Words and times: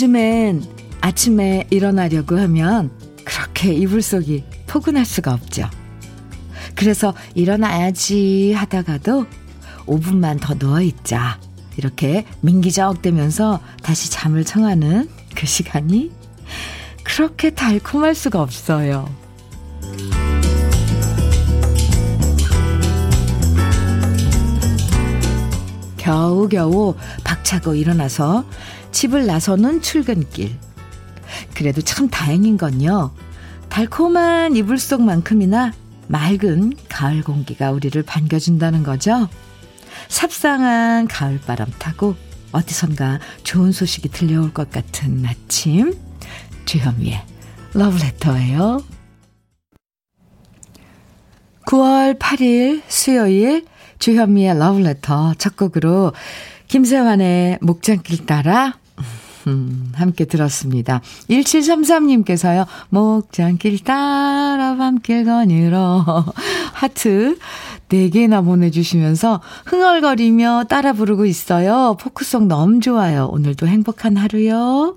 요즘엔 0.00 0.64
아침에 1.02 1.66
일어나려고 1.68 2.38
하면 2.38 2.90
그렇게 3.22 3.74
이불 3.74 4.00
속이 4.00 4.44
포근할 4.66 5.04
수가 5.04 5.34
없죠. 5.34 5.68
그래서 6.74 7.12
일어나야지 7.34 8.54
하다가도 8.54 9.26
5분만 9.84 10.40
더 10.40 10.54
누워있자. 10.58 11.38
이렇게 11.76 12.24
민기적대면서 12.40 13.60
다시 13.82 14.10
잠을 14.10 14.42
청하는 14.42 15.06
그 15.36 15.46
시간이 15.46 16.10
그렇게 17.04 17.50
달콤할 17.50 18.14
수가 18.14 18.40
없어요. 18.40 19.06
겨우겨우 25.98 26.94
박차고 27.22 27.74
일어나서 27.74 28.46
집을 28.92 29.26
나서는 29.26 29.82
출근길. 29.82 30.56
그래도 31.54 31.80
참 31.80 32.08
다행인 32.08 32.56
건요. 32.56 33.12
달콤한 33.68 34.56
이불 34.56 34.78
속만큼이나 34.78 35.72
맑은 36.08 36.72
가을 36.88 37.22
공기가 37.22 37.70
우리를 37.70 38.02
반겨준다는 38.02 38.82
거죠. 38.82 39.28
삽상한 40.08 41.06
가을바람 41.06 41.70
타고 41.78 42.16
어디선가 42.52 43.20
좋은 43.44 43.70
소식이 43.70 44.08
들려올 44.08 44.52
것 44.52 44.70
같은 44.70 45.24
아침. 45.24 45.94
주현미의 46.64 47.22
러브레터예요. 47.74 48.82
9월 51.66 52.18
8일 52.18 52.82
수요일 52.88 53.64
주현미의 54.00 54.58
러브레터 54.58 55.34
첫 55.38 55.56
곡으로 55.56 56.12
김세환의 56.70 57.58
목장길 57.62 58.26
따라 58.26 58.74
음, 59.48 59.90
함께 59.96 60.24
들었습니다. 60.24 61.00
1733님께서요, 61.28 62.64
목장길 62.90 63.82
따라 63.82 64.76
밤길 64.76 65.24
거니러 65.24 66.04
하트 66.72 67.36
4개나 67.88 68.44
보내주시면서 68.44 69.40
흥얼거리며 69.66 70.66
따라 70.68 70.92
부르고 70.92 71.24
있어요. 71.24 71.96
포크송 71.98 72.46
너무 72.46 72.78
좋아요. 72.78 73.26
오늘도 73.32 73.66
행복한 73.66 74.16
하루요. 74.16 74.96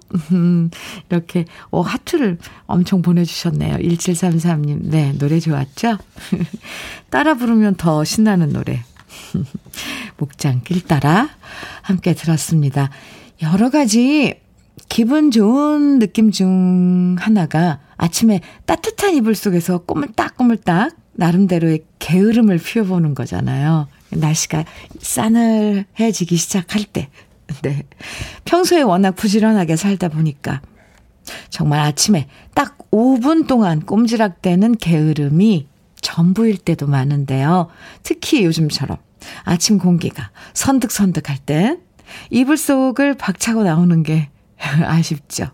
이렇게, 1.10 1.46
오, 1.72 1.82
하트를 1.82 2.38
엄청 2.68 3.02
보내주셨네요. 3.02 3.78
1733님. 3.78 4.82
네, 4.84 5.12
노래 5.18 5.40
좋았죠? 5.40 5.98
따라 7.10 7.34
부르면 7.34 7.78
더 7.78 8.04
신나는 8.04 8.50
노래. 8.54 8.84
목장길 10.18 10.84
따라 10.86 11.30
함께 11.82 12.14
들었습니다. 12.14 12.90
여러 13.42 13.70
가지 13.70 14.36
기분 14.90 15.32
좋은 15.32 16.00
느낌 16.00 16.32
중 16.32 17.16
하나가 17.20 17.80
아침에 17.98 18.42
따뜻한 18.66 19.16
이불 19.16 19.36
속에서 19.36 19.80
꼬물딱꼬물딱 19.80 20.96
나름대로의 21.14 21.84
게으름을 22.00 22.58
피워보는 22.58 23.16
거잖아요. 23.16 23.88
날씨가 24.10 24.66
싸늘해지기 25.00 26.36
시작할 26.36 26.84
때. 26.86 27.10
네. 27.62 27.84
평소에 28.46 28.82
워낙 28.82 29.12
부지런하게 29.12 29.76
살다 29.76 30.10
보니까 30.10 30.62
정말 31.50 31.80
아침에 31.82 32.28
딱 32.54 32.78
5분 32.92 33.48
동안 33.48 33.82
꼼지락대는 33.82 34.78
게으름이 34.78 35.68
전부일 36.02 36.58
때도 36.58 36.88
많은데요. 36.88 37.68
특히 38.04 38.44
요즘처럼 38.44 38.98
아침 39.44 39.78
공기가 39.78 40.32
선득선득할 40.54 41.38
땐 41.40 41.82
이불 42.30 42.58
속을 42.58 43.16
박차고 43.16 43.64
나오는 43.64 44.04
게 44.04 44.30
아쉽죠. 44.58 45.52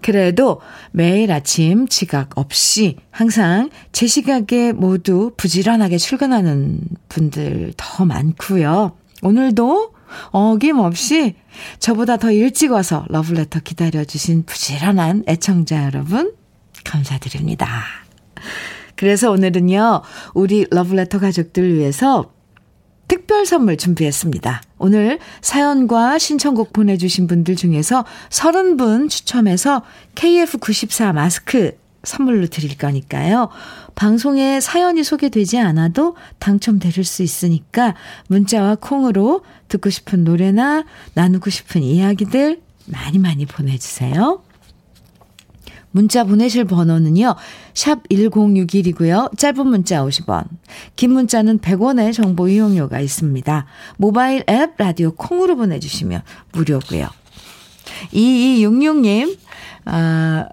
그래도 0.00 0.60
매일 0.92 1.32
아침 1.32 1.88
지각 1.88 2.38
없이 2.38 2.96
항상 3.10 3.68
제 3.92 4.06
시각에 4.06 4.72
모두 4.72 5.32
부지런하게 5.36 5.98
출근하는 5.98 6.80
분들 7.08 7.74
더 7.76 8.04
많고요. 8.04 8.96
오늘도 9.22 9.94
어김없이 10.30 11.34
저보다 11.80 12.16
더 12.16 12.30
일찍 12.30 12.70
와서 12.70 13.04
러블레터 13.08 13.60
기다려주신 13.60 14.44
부지런한 14.44 15.24
애청자 15.26 15.84
여러분, 15.84 16.32
감사드립니다. 16.84 17.84
그래서 18.94 19.30
오늘은요, 19.30 20.02
우리 20.34 20.66
러블레터 20.70 21.18
가족들 21.18 21.74
위해서 21.74 22.32
선물 23.48 23.78
준비했습니다. 23.78 24.62
오늘 24.76 25.18
사연과 25.40 26.18
신청곡 26.18 26.74
보내주신 26.74 27.26
분들 27.26 27.56
중에서 27.56 28.04
30분 28.28 29.08
추첨해서 29.08 29.82
KF94 30.14 31.14
마스크 31.14 31.78
선물로 32.04 32.48
드릴 32.48 32.76
거니까요. 32.76 33.48
방송에 33.94 34.60
사연이 34.60 35.02
소개되지 35.02 35.58
않아도 35.58 36.14
당첨될 36.38 37.02
수 37.04 37.22
있으니까 37.22 37.94
문자와 38.28 38.76
콩으로 38.80 39.40
듣고 39.68 39.88
싶은 39.88 40.24
노래나 40.24 40.84
나누고 41.14 41.48
싶은 41.48 41.82
이야기들 41.82 42.60
많이 42.84 43.18
많이 43.18 43.46
보내주세요. 43.46 44.42
문자 45.98 46.22
보내실 46.22 46.64
번호는요. 46.64 47.34
샵 47.74 48.08
1061이고요. 48.08 49.36
짧은 49.36 49.66
문자 49.66 50.04
50원. 50.04 50.44
긴 50.94 51.10
문자는 51.12 51.58
100원의 51.58 52.12
정보 52.12 52.48
이용료가 52.48 53.00
있습니다. 53.00 53.66
모바일 53.96 54.44
앱 54.48 54.74
라디오 54.78 55.10
콩으로 55.10 55.56
보내주시면 55.56 56.22
무료고요. 56.52 57.08
2266님, 58.12 59.36
아, 59.86 60.48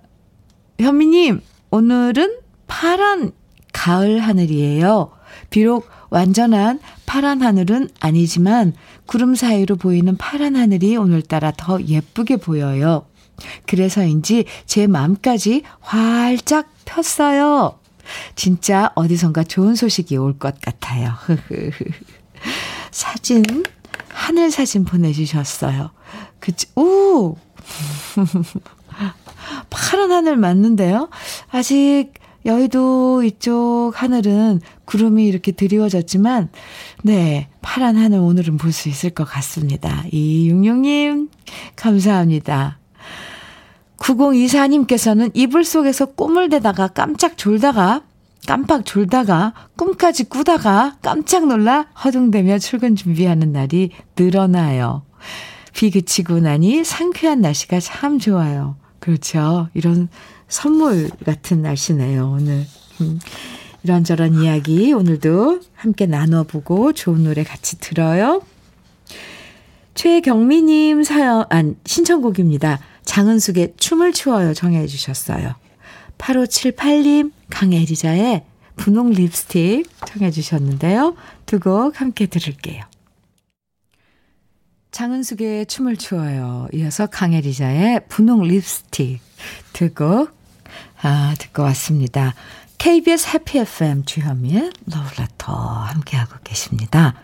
현미님, 0.80 1.42
오늘은 1.70 2.38
파란 2.66 3.32
가을 3.72 4.18
하늘이에요. 4.18 5.12
비록 5.52 5.88
완전한 6.10 6.80
파란 7.06 7.44
하늘은 7.44 7.90
아니지만 8.00 8.74
구름 9.06 9.36
사이로 9.36 9.76
보이는 9.76 10.18
파란 10.18 10.56
하늘이 10.56 10.98
오늘따라 10.98 11.52
더 11.56 11.80
예쁘게 11.80 12.38
보여요. 12.38 13.06
그래서인지 13.66 14.46
제 14.66 14.88
마음까지 14.88 15.64
활짝 15.80 16.70
폈어요. 16.86 17.80
진짜 18.36 18.92
어디선가 18.96 19.44
좋은 19.44 19.76
소식이 19.76 20.16
올 20.18 20.38
것 20.38 20.60
같아요. 20.62 21.14
사진, 22.92 23.44
하늘 24.10 24.52
사진 24.52 24.86
보내주셨어요. 24.86 25.92
그치, 26.40 26.68
오! 26.76 27.36
파란 29.70 30.12
하늘 30.12 30.38
맞는데요? 30.38 31.10
아직 31.50 32.12
여의도 32.46 33.24
이쪽 33.24 33.94
하늘은 33.96 34.62
구름이 34.86 35.26
이렇게 35.26 35.52
드리워졌지만, 35.52 36.50
네, 37.04 37.50
파란 37.62 37.98
하늘 37.98 38.20
오늘은 38.20 38.58
볼 38.58 38.72
수 38.72 38.88
있을 38.88 39.10
것 39.10 39.24
같습니다. 39.26 40.04
이육육님, 40.12 41.30
감사합니다. 41.76 42.78
9024님께서는 43.98 45.32
이불 45.34 45.64
속에서 45.64 46.06
꿈을 46.06 46.50
대다가 46.50 46.88
깜짝 46.88 47.38
졸다가 47.38 48.04
깜빡 48.46 48.86
졸다가 48.86 49.54
꿈까지 49.76 50.26
꾸다가 50.26 50.98
깜짝 51.02 51.48
놀라 51.48 51.88
허둥대며 52.04 52.60
출근 52.60 52.96
준비하는 52.96 53.52
날이 53.52 53.90
늘어나요. 54.18 55.04
비 55.74 55.92
그치고 55.92 56.40
나니 56.40 56.84
상쾌한 56.84 57.42
날씨가 57.42 57.80
참 57.80 58.20
좋아요. 58.20 58.78
그렇죠. 59.00 59.68
이런 59.74 60.10
선물 60.48 61.10
같은 61.26 61.62
날씨네요, 61.62 62.32
오늘. 62.32 62.66
음, 63.02 63.20
이런저런 63.84 64.42
이야기 64.42 64.94
오늘도 64.94 65.60
함께 65.76 66.06
나눠보고 66.06 66.94
좋은 66.94 67.24
노래 67.24 67.44
같이 67.44 67.80
들어요. 67.80 68.42
최경미님 69.96 71.04
사연, 71.04 71.46
안, 71.50 71.76
신청곡입니다. 71.86 72.80
장은숙의 73.06 73.74
춤을 73.78 74.14
추어요 74.14 74.54
정해 74.54 74.86
주셨어요. 74.88 75.56
8578님 76.18 77.32
강혜리자의 77.50 78.44
분홍 78.76 79.12
립스틱 79.12 79.88
청해 80.06 80.32
주셨는데요. 80.32 81.16
두 81.46 81.60
곡 81.60 82.02
함께 82.02 82.26
들을게요. 82.26 82.84
장은숙의 84.92 85.66
춤을 85.66 85.98
추어요. 85.98 86.68
이어서 86.74 87.06
강혜리자의 87.08 88.08
분홍 88.08 88.44
립스틱 88.44 89.20
두곡 89.74 90.34
아, 91.02 91.34
듣고 91.38 91.64
왔습니다. 91.64 92.34
KBS 92.78 93.30
해피 93.34 93.60
FM 93.60 94.06
주현미의 94.06 94.72
러브레터 94.86 95.52
함께하고 95.54 96.36
계십니다. 96.44 97.16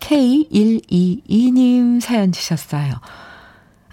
K122님 0.00 2.00
사연 2.00 2.32
주셨어요. 2.32 2.92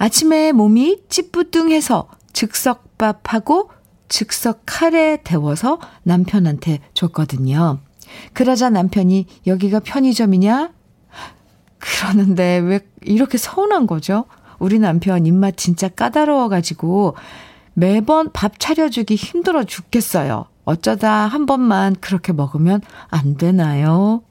아침에 0.04 0.52
몸이 0.52 1.04
찌뿌둥해서 1.08 2.10
즉석밥하고 2.34 3.70
즉석 4.10 4.64
카레 4.66 5.22
데워서 5.24 5.80
남편한테 6.04 6.82
줬거든요. 6.94 7.80
그러자 8.34 8.70
남편이 8.70 9.28
여기가 9.48 9.80
편의점이냐? 9.80 10.74
그러는데 11.80 12.58
왜 12.58 12.82
이렇게 13.04 13.38
서운한 13.38 13.88
거죠? 13.88 14.26
우리 14.60 14.78
남편 14.78 15.26
입맛 15.26 15.56
진짜 15.56 15.88
까다로워가지고 15.88 17.16
매번 17.74 18.30
밥 18.34 18.60
차려주기 18.60 19.16
힘들어 19.16 19.64
죽겠어요. 19.64 20.48
어쩌다 20.66 21.28
한 21.28 21.46
번만 21.46 21.96
그렇게 22.02 22.34
먹으면 22.34 22.82
안 23.08 23.38
되나요? 23.38 24.22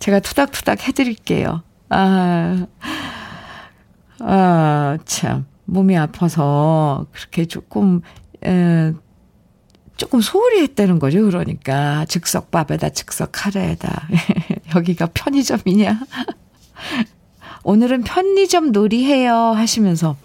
제가 0.00 0.18
투닥투닥 0.18 0.88
해드릴게요. 0.88 1.62
아, 1.90 2.66
아, 4.20 4.98
참. 5.04 5.46
몸이 5.64 5.96
아파서 5.96 7.06
그렇게 7.12 7.44
조금, 7.44 8.00
에, 8.44 8.92
조금 9.96 10.20
소홀히 10.20 10.62
했다는 10.62 10.98
거죠. 10.98 11.24
그러니까. 11.24 12.04
즉석밥에다 12.06 12.90
즉석 12.90 13.30
카레에다. 13.32 14.08
여기가 14.74 15.08
편의점이냐? 15.14 16.00
오늘은 17.62 18.02
편의점 18.02 18.72
놀이해요 18.72 19.34
하시면서 19.34 20.16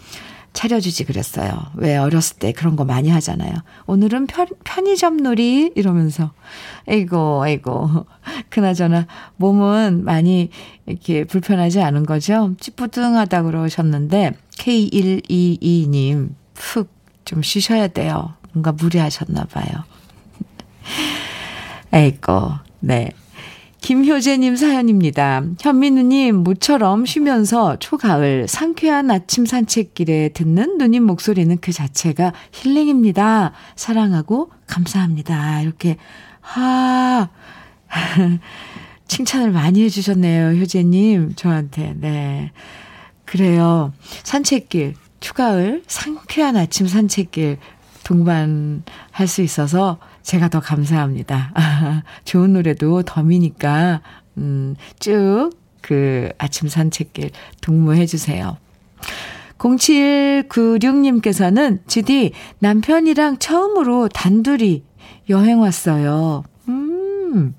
차려주지 0.56 1.04
그랬어요. 1.04 1.52
왜 1.76 1.98
어렸을 1.98 2.38
때 2.38 2.52
그런 2.52 2.76
거 2.76 2.84
많이 2.84 3.10
하잖아요. 3.10 3.54
오늘은 3.86 4.26
편, 4.26 4.48
편의점 4.64 5.18
놀이 5.18 5.72
이러면서. 5.76 6.32
아이고, 6.88 7.44
아이고. 7.44 8.08
그나저나 8.50 9.06
몸은 9.36 10.04
많이 10.04 10.50
이렇게 10.88 11.26
불편하지 11.26 11.82
않은 11.82 12.08
거죠? 12.08 12.56
찌뿌둥하다 12.60 13.44
그러셨는데, 13.44 14.32
K122님, 14.58 16.30
푹 16.56 16.96
좀 17.26 17.42
쉬셔야 17.42 17.88
돼요. 17.88 18.36
뭔가 18.54 18.72
무리하셨나 18.72 19.46
봐요. 19.46 19.84
아이고, 21.92 22.52
네. 22.80 23.10
김효재님 23.86 24.56
사연입니다. 24.56 25.44
현민우님, 25.62 26.38
모처럼 26.38 27.06
쉬면서 27.06 27.78
초가을 27.78 28.48
상쾌한 28.48 29.12
아침 29.12 29.46
산책길에 29.46 30.30
듣는 30.30 30.80
누님 30.80 31.04
목소리는 31.04 31.56
그 31.62 31.72
자체가 31.72 32.34
힐링입니다. 32.52 33.52
사랑하고 33.76 34.50
감사합니다. 34.66 35.62
이렇게, 35.62 35.98
하, 36.42 37.30
칭찬을 39.08 39.52
많이 39.52 39.84
해주셨네요. 39.84 40.60
효재님, 40.60 41.34
저한테. 41.36 41.94
네. 41.98 42.52
그래요. 43.24 43.94
산책길, 44.24 44.96
초가을 45.20 45.84
상쾌한 45.86 46.58
아침 46.58 46.88
산책길 46.88 47.60
동반할 48.06 49.28
수 49.28 49.42
있어서 49.42 49.98
제가 50.22 50.48
더 50.48 50.62
감사합니다. 50.62 51.52
좋은 52.24 52.54
노래도 52.54 53.04
덤이니까, 53.04 54.00
음, 54.38 54.78
쭉 55.00 55.66
그 55.86 56.30
아침 56.40 56.68
산책길 56.68 57.30
동무해 57.62 58.08
주세요. 58.08 58.58
0796님께서는 59.60 61.88
주디 61.88 62.32
남편이랑 62.58 63.38
처음으로 63.38 64.08
단둘이 64.08 64.84
여행 65.30 65.60
왔어요. 65.60 66.44
음, 66.70 67.54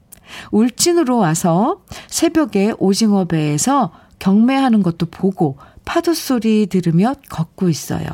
울진으로 0.50 1.19
와서 1.19 1.82
새벽에 2.08 2.72
오징어 2.78 3.26
배에서 3.26 3.92
경매하는 4.19 4.82
것도 4.82 5.06
보고 5.06 5.56
파도 5.86 6.12
소리 6.12 6.66
들으며 6.66 7.14
걷고 7.30 7.70
있어요. 7.70 8.06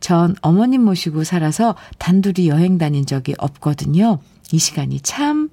전 0.00 0.34
어머님 0.42 0.84
모시고 0.84 1.24
살아서 1.24 1.74
단둘이 1.96 2.48
여행 2.48 2.76
다닌 2.76 3.06
적이 3.06 3.34
없거든요. 3.38 4.18
이 4.52 4.58
시간이 4.58 5.00
참 5.00 5.48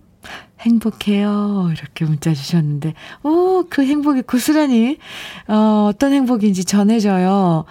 행복해요. 0.60 1.70
이렇게 1.72 2.04
문자 2.04 2.34
주셨는데, 2.34 2.94
오, 3.24 3.64
그 3.70 3.86
행복이 3.86 4.24
고스란히, 4.24 4.98
어, 5.48 5.88
어떤 5.90 6.12
행복인지 6.14 6.66
전해져요. 6.66 7.64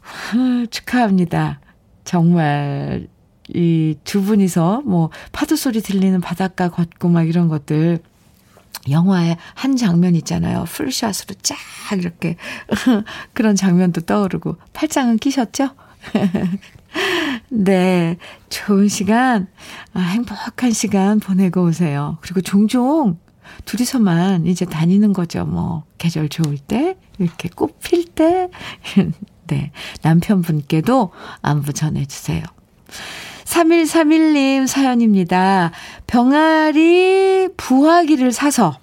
후, 0.00 0.66
축하합니다. 0.68 1.60
정말, 2.04 3.08
이 3.54 3.96
두 4.04 4.22
분이서 4.22 4.82
뭐, 4.86 5.10
파도 5.32 5.56
소리 5.56 5.80
들리는 5.82 6.20
바닷가 6.20 6.70
걷고 6.70 7.08
막 7.08 7.28
이런 7.28 7.48
것들, 7.48 7.98
영화의 8.88 9.36
한 9.54 9.76
장면 9.76 10.14
있잖아요. 10.16 10.64
풀샷으로 10.64 11.34
쫙 11.42 11.56
이렇게 11.96 12.36
그런 13.32 13.56
장면도 13.56 14.02
떠오르고 14.02 14.56
팔짱은 14.72 15.18
끼셨죠? 15.18 15.70
네. 17.50 18.16
좋은 18.48 18.88
시간, 18.88 19.48
아, 19.92 20.00
행복한 20.00 20.72
시간 20.72 21.20
보내고 21.20 21.62
오세요. 21.64 22.18
그리고 22.20 22.40
종종 22.40 23.18
둘이서만 23.64 24.46
이제 24.46 24.64
다니는 24.64 25.12
거죠. 25.12 25.44
뭐, 25.44 25.84
계절 25.98 26.28
좋을 26.28 26.58
때, 26.58 26.96
이렇게 27.18 27.48
꽃 27.48 27.78
필 27.82 28.04
때. 28.04 28.48
네. 29.48 29.72
남편분께도 30.02 31.12
안부 31.40 31.72
전해주세요. 31.72 32.42
3131님 33.48 34.66
사연입니다. 34.66 35.72
병아리 36.06 37.48
부화기를 37.56 38.30
사서 38.30 38.78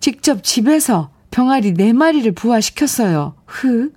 직접 0.00 0.42
집에서 0.42 1.10
병아리 1.30 1.74
4마리를 1.74 2.34
부화시켰어요. 2.34 3.34
흐. 3.46 3.92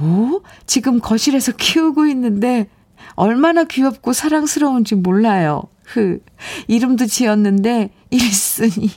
오, 0.00 0.42
지금 0.66 1.00
거실에서 1.00 1.52
키우고 1.52 2.06
있는데 2.06 2.68
얼마나 3.14 3.64
귀엽고 3.64 4.12
사랑스러운지 4.12 4.96
몰라요. 4.96 5.64
흐. 5.84 6.20
이름도 6.66 7.06
지었는데 7.06 7.90
1순위, 8.10 8.90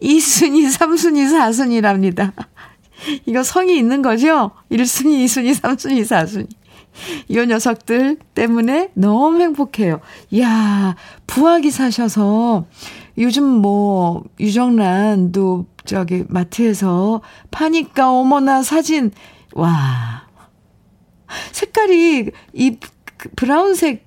2순위, 0.00 0.72
3순위, 0.72 1.26
4순위랍니다. 1.28 2.32
이거 3.26 3.42
성이 3.42 3.76
있는 3.76 4.02
거죠? 4.02 4.52
1순위, 4.70 5.24
2순위, 5.24 5.60
3순위, 5.60 6.02
4순위. 6.02 6.46
이 7.28 7.36
녀석들 7.36 8.18
때문에 8.34 8.90
너무 8.94 9.40
행복해요. 9.40 10.00
이야, 10.30 10.96
부화기 11.26 11.70
사셔서 11.70 12.66
요즘 13.18 13.44
뭐, 13.44 14.24
유정란도 14.38 15.66
저기 15.84 16.24
마트에서 16.28 17.22
파니까 17.50 18.10
어머나 18.10 18.62
사진 18.62 19.12
와. 19.54 20.26
색깔이 21.52 22.30
이 22.52 22.76
브라운색 23.34 24.06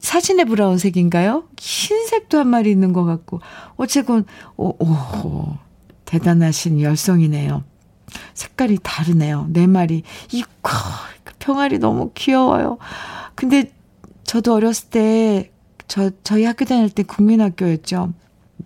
사진의 0.00 0.46
브라운색인가요? 0.46 1.44
흰색도 1.58 2.38
한 2.38 2.48
마리 2.48 2.70
있는 2.70 2.92
것 2.92 3.04
같고 3.04 3.40
어쨌건 3.76 4.24
오, 4.56 4.68
오 4.68 5.58
대단하신 6.04 6.80
열성이네요. 6.80 7.64
색깔이 8.34 8.78
다르네요. 8.82 9.46
네 9.50 9.66
마리. 9.66 10.02
이거 10.32 10.70
병아리 11.44 11.78
너무 11.78 12.10
귀여워요. 12.14 12.78
근데 13.34 13.72
저도 14.24 14.54
어렸을 14.54 14.90
때 14.90 15.54
저 15.88 16.10
저희 16.22 16.44
학교 16.44 16.64
다닐 16.64 16.90
때 16.90 17.02
국민학교였죠. 17.02 18.12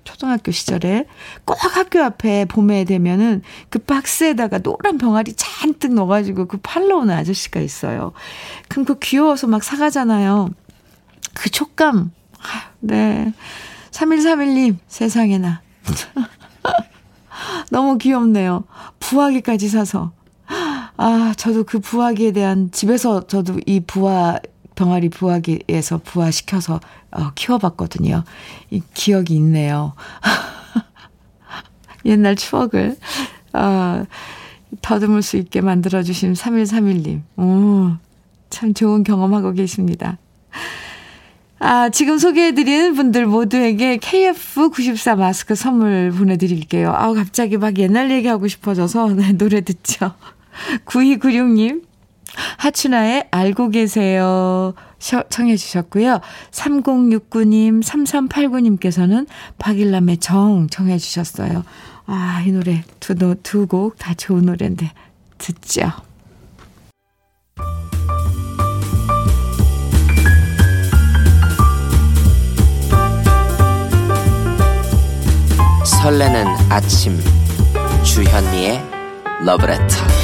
초등학교 0.05 0.53
시절에 0.53 1.07
꼭 1.45 1.59
학교 1.61 2.03
앞에 2.03 2.45
봄에 2.47 2.85
되면은 2.85 3.43
그 3.69 3.79
박스에다가 3.79 4.59
노란 4.59 4.99
병아리 4.99 5.35
잔뜩 5.35 5.95
넣어가지고 5.95 6.47
그 6.47 6.59
팔러 6.63 6.99
오는 6.99 7.15
아저씨가 7.15 7.61
있어요. 7.61 8.13
그럼 8.69 8.85
그 8.85 8.99
귀여워서 8.99 9.47
막 9.47 9.63
사가잖아요. 9.63 10.49
그 11.35 11.51
촉감. 11.51 12.13
네. 12.81 13.33
3131님, 13.91 14.77
세상에나. 14.87 15.61
너무 17.71 17.99
귀엽네요. 17.99 18.65
부화기까지 19.01 19.69
사서. 19.69 20.13
아, 20.99 21.33
저도 21.37 21.63
그 21.63 21.79
부화기에 21.79 22.33
대한 22.33 22.71
집에서 22.73 23.27
저도 23.27 23.61
이 23.67 23.81
부화 23.81 24.41
병아리 24.75 25.09
부화기에서 25.09 25.99
부화시켜서 25.99 26.81
어, 27.13 27.31
키워봤거든요. 27.35 28.25
이 28.71 28.83
기억이 28.95 29.35
있네요. 29.37 29.95
옛날 32.05 32.35
추억을 32.35 32.97
어, 33.53 34.05
더듬을 34.83 35.23
수 35.23 35.37
있게 35.37 35.61
만들어주신 35.61 36.33
3131님. 36.33 37.23
오, 37.37 37.93
참 38.51 38.75
좋은 38.75 39.05
경험하고 39.05 39.53
계십니다. 39.53 40.19
아, 41.61 41.91
지금 41.91 42.19
소개해드린 42.19 42.95
분들 42.95 43.27
모두에게 43.27 43.99
KF94 43.99 45.17
마스크 45.17 45.55
선물 45.55 46.11
보내드릴게요. 46.11 46.93
아우, 46.93 47.15
갑자기 47.15 47.57
막 47.57 47.79
옛날 47.79 48.11
얘기하고 48.11 48.49
싶어져서 48.49 49.15
네, 49.15 49.33
노래 49.33 49.61
듣죠. 49.61 50.13
9296님, 50.85 51.83
하춘아의 52.59 53.29
알고 53.31 53.71
계세요. 53.71 54.75
청해 54.99 55.57
주셨고요. 55.57 56.21
3069님, 56.51 57.83
3389님께서는 57.83 59.27
박일남의 59.59 60.19
정 60.19 60.69
청해 60.69 60.99
주셨어요. 60.99 61.65
아, 62.07 62.43
이 62.47 62.51
노래 62.51 62.83
두, 63.01 63.15
두곡다 63.15 64.15
좋은 64.15 64.47
노래인데 64.47 64.91
듣죠. 65.39 65.93
설레는 76.03 76.47
아침 76.71 77.19
주현미의 78.05 78.83
러브레터 79.45 80.18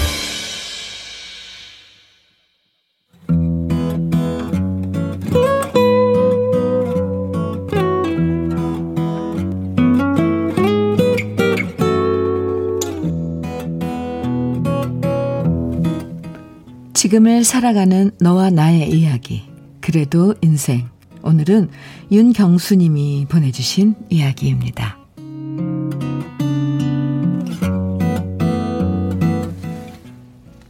지금을 17.15 17.45
살아가는 17.45 18.11
너와 18.19 18.51
나의 18.51 18.91
이야기. 18.91 19.45
그래도 19.81 20.35
인생. 20.41 20.89
오늘은 21.23 21.69
윤경수님이 22.11 23.27
보내주신 23.29 23.95
이야기입니다. 24.11 24.99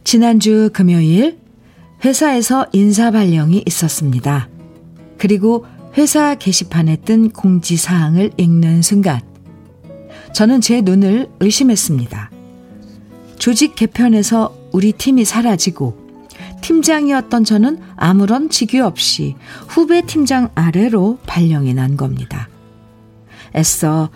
지난주 0.05 0.69
금요일 0.75 1.39
회사에서 2.05 2.67
인사 2.73 3.11
발령이 3.11 3.65
있었습니다. 3.67 4.51
그리고 5.17 5.65
회사 5.97 6.35
게시판에 6.35 6.97
뜬 6.97 7.31
공지 7.31 7.79
사항을 7.79 8.33
읽는 8.37 8.83
순간 8.83 9.23
저는 10.35 10.61
제 10.61 10.83
눈을 10.83 11.31
의심했습니다. 11.41 12.31
조직 13.39 13.75
개편에서 13.77 14.55
우리 14.73 14.93
팀이 14.93 15.25
사라지고 15.25 16.04
팀장이었던 16.65 17.45
저는 17.45 17.79
아무런 17.95 18.49
직위 18.49 18.81
없이 18.81 19.37
후배 19.69 20.01
팀장 20.01 20.49
아래로 20.55 21.19
발령이 21.27 21.75
난 21.75 21.99
겁니다. 21.99 22.49
애써 23.55 24.09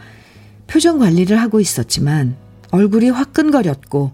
표정 0.66 0.98
관리를 0.98 1.38
하고 1.38 1.60
있었지만 1.60 2.36
얼굴이 2.70 3.10
화끈거렸고 3.10 4.12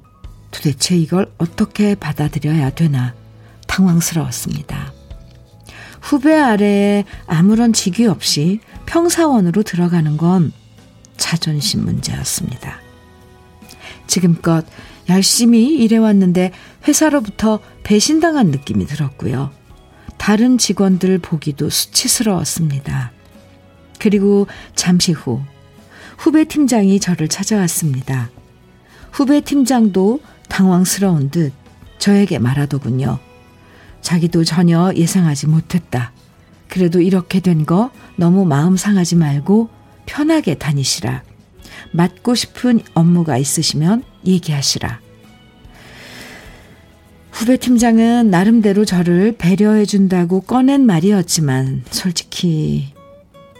도대체 0.50 0.96
이걸 0.96 1.32
어떻게 1.38 1.94
받아들여야 1.94 2.70
되나 2.70 3.14
당황스러웠습니다. 3.68 4.92
후배 6.00 6.36
아래에 6.36 7.04
아무런 7.26 7.72
직위 7.72 8.06
없이 8.06 8.58
평사원으로 8.86 9.62
들어가는 9.62 10.16
건 10.16 10.52
자존심 11.16 11.84
문제였습니다. 11.84 12.80
지금껏 14.08 14.66
열심히 15.08 15.74
일해왔는데 15.76 16.52
회사로부터 16.88 17.60
배신당한 17.82 18.48
느낌이 18.48 18.86
들었고요. 18.86 19.50
다른 20.16 20.56
직원들 20.58 21.18
보기도 21.18 21.68
수치스러웠습니다. 21.68 23.12
그리고 23.98 24.46
잠시 24.74 25.12
후 25.12 25.40
후배 26.16 26.44
팀장이 26.44 27.00
저를 27.00 27.28
찾아왔습니다. 27.28 28.30
후배 29.12 29.40
팀장도 29.40 30.20
당황스러운 30.48 31.30
듯 31.30 31.52
저에게 31.98 32.38
말하더군요. 32.38 33.18
자기도 34.00 34.44
전혀 34.44 34.92
예상하지 34.94 35.46
못했다. 35.46 36.12
그래도 36.68 37.00
이렇게 37.00 37.40
된 37.40 37.64
거 37.64 37.90
너무 38.16 38.44
마음 38.44 38.76
상하지 38.76 39.16
말고 39.16 39.68
편하게 40.06 40.54
다니시라. 40.56 41.22
맡고 41.90 42.34
싶은 42.34 42.80
업무가 42.94 43.36
있으시면 43.38 44.02
얘기하시라. 44.26 45.00
후배 47.30 47.56
팀장은 47.56 48.30
나름대로 48.30 48.84
저를 48.84 49.34
배려해준다고 49.36 50.42
꺼낸 50.42 50.86
말이었지만 50.86 51.82
솔직히 51.90 52.92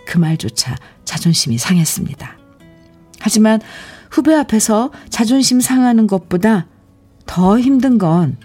그 0.07 0.19
말조차 0.19 0.77
자존심이 1.05 1.59
상했습니다. 1.59 2.39
하지만 3.21 3.61
후배 4.11 4.35
앞에서 4.35 4.93
자존심 5.11 5.61
상하는 5.61 6.07
것보다 6.07 6.67
더 7.27 7.59
힘든 7.59 7.99
건 7.99 8.37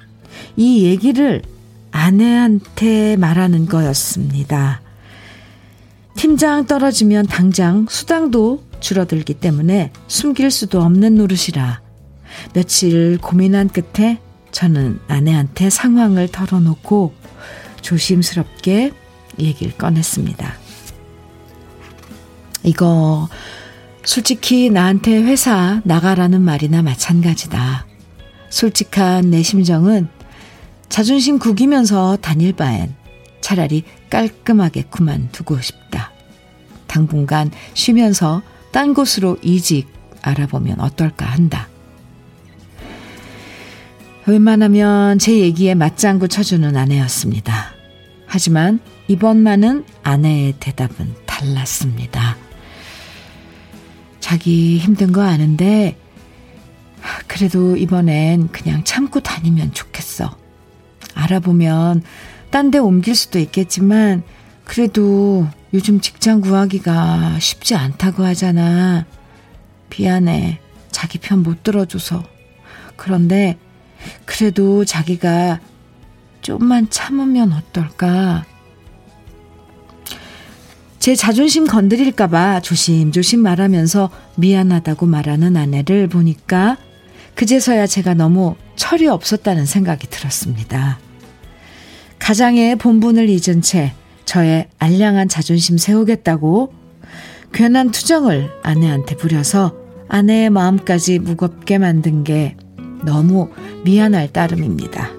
이 0.56 0.84
얘기를 0.84 1.42
아내한테 1.92 3.16
말하는 3.18 3.66
거였습니다. 3.66 4.82
팀장 6.16 6.66
떨어지면 6.66 7.28
당장 7.28 7.86
수당도 7.90 8.64
줄어들기 8.80 9.36
때문에 9.36 9.92
숨길 10.08 10.52
수도 10.52 10.82
없는 10.82 11.16
노릇이라 11.16 11.82
며칠 12.54 13.18
고민한 13.18 13.70
끝에 13.70 14.20
저는 14.52 15.00
아내한테 15.08 15.70
상황을 15.70 16.28
털어놓고 16.30 17.14
조심스럽게 17.82 18.92
얘기를 19.40 19.74
꺼냈습니다. 19.78 20.54
이거 22.64 23.30
솔직히 24.04 24.70
나한테 24.70 25.22
회사 25.24 25.82
나가라는 25.86 26.42
말이나 26.42 26.82
마찬가지다. 26.82 27.86
솔직한 28.50 29.30
내 29.30 29.44
심정은 29.44 30.08
자존심 30.90 31.38
구기면서 31.38 32.18
다닐 32.18 32.54
바엔 32.54 32.96
차라리 33.42 33.84
깔끔하게 34.10 34.84
그만두고 34.90 35.62
싶다. 35.62 36.12
당분간 36.88 37.52
쉬면서 37.76 38.42
딴 38.72 38.94
곳으로 38.94 39.38
이직 39.42 39.88
알아보면 40.22 40.80
어떨까 40.80 41.26
한다. 41.26 41.68
웬만하면 44.26 45.18
제 45.18 45.40
얘기에 45.40 45.76
맞장구 45.76 46.28
쳐주는 46.28 46.76
아내였습니다. 46.76 47.74
하지만 48.28 48.80
이번만은 49.08 49.86
아내의 50.04 50.54
대답은 50.60 51.16
달랐습니다. 51.26 52.38
자기 54.20 54.78
힘든 54.78 55.12
거 55.12 55.24
아는데, 55.24 55.98
그래도 57.26 57.76
이번엔 57.76 58.50
그냥 58.50 58.84
참고 58.84 59.20
다니면 59.20 59.74
좋겠어. 59.74 60.38
알아보면 61.16 62.04
딴 62.52 62.70
데 62.70 62.78
옮길 62.78 63.16
수도 63.16 63.40
있겠지만, 63.40 64.22
그래도 64.64 65.48
요즘 65.74 66.00
직장 66.00 66.42
구하기가 66.42 67.38
쉽지 67.40 67.76
않다고 67.76 68.24
하잖아. 68.24 69.06
미안해. 69.90 70.60
자기 70.92 71.20
편 71.20 71.44
못 71.44 71.64
들어줘서. 71.64 72.24
그런데 72.96 73.58
그래도 74.26 74.84
자기가 74.84 75.60
좀만 76.42 76.90
참으면 76.90 77.54
어떨까? 77.54 78.46
제 80.98 81.16
자존심 81.16 81.66
건드릴까봐 81.66 82.62
조심조심 82.62 83.40
말하면서 83.42 84.10
미안하다고 84.36 85.06
말하는 85.06 85.56
아내를 85.56 86.08
보니까 86.08 86.78
그제서야 87.36 87.88
제가 87.88 88.16
너무 88.16 88.56
철이 88.76 89.08
없었다는 89.08 89.66
생각이 89.66 90.08
들었습니다. 90.08 91.00
가장의 92.18 92.76
본분을 92.78 93.30
잊은 93.30 93.62
채 93.62 93.94
저의 94.30 94.68
알량한 94.78 95.28
자존심 95.28 95.80
세우겠다고 95.80 96.72
괜한 97.52 97.90
투정을 97.90 98.52
아내한테 98.62 99.16
부려서 99.16 99.76
아내의 100.08 100.52
마음까지 100.52 101.18
무겁게 101.18 101.80
만든 101.80 102.24
게 102.24 102.56
너무 103.04 103.50
미안할 103.86 104.32
따름입니다. 104.32 105.10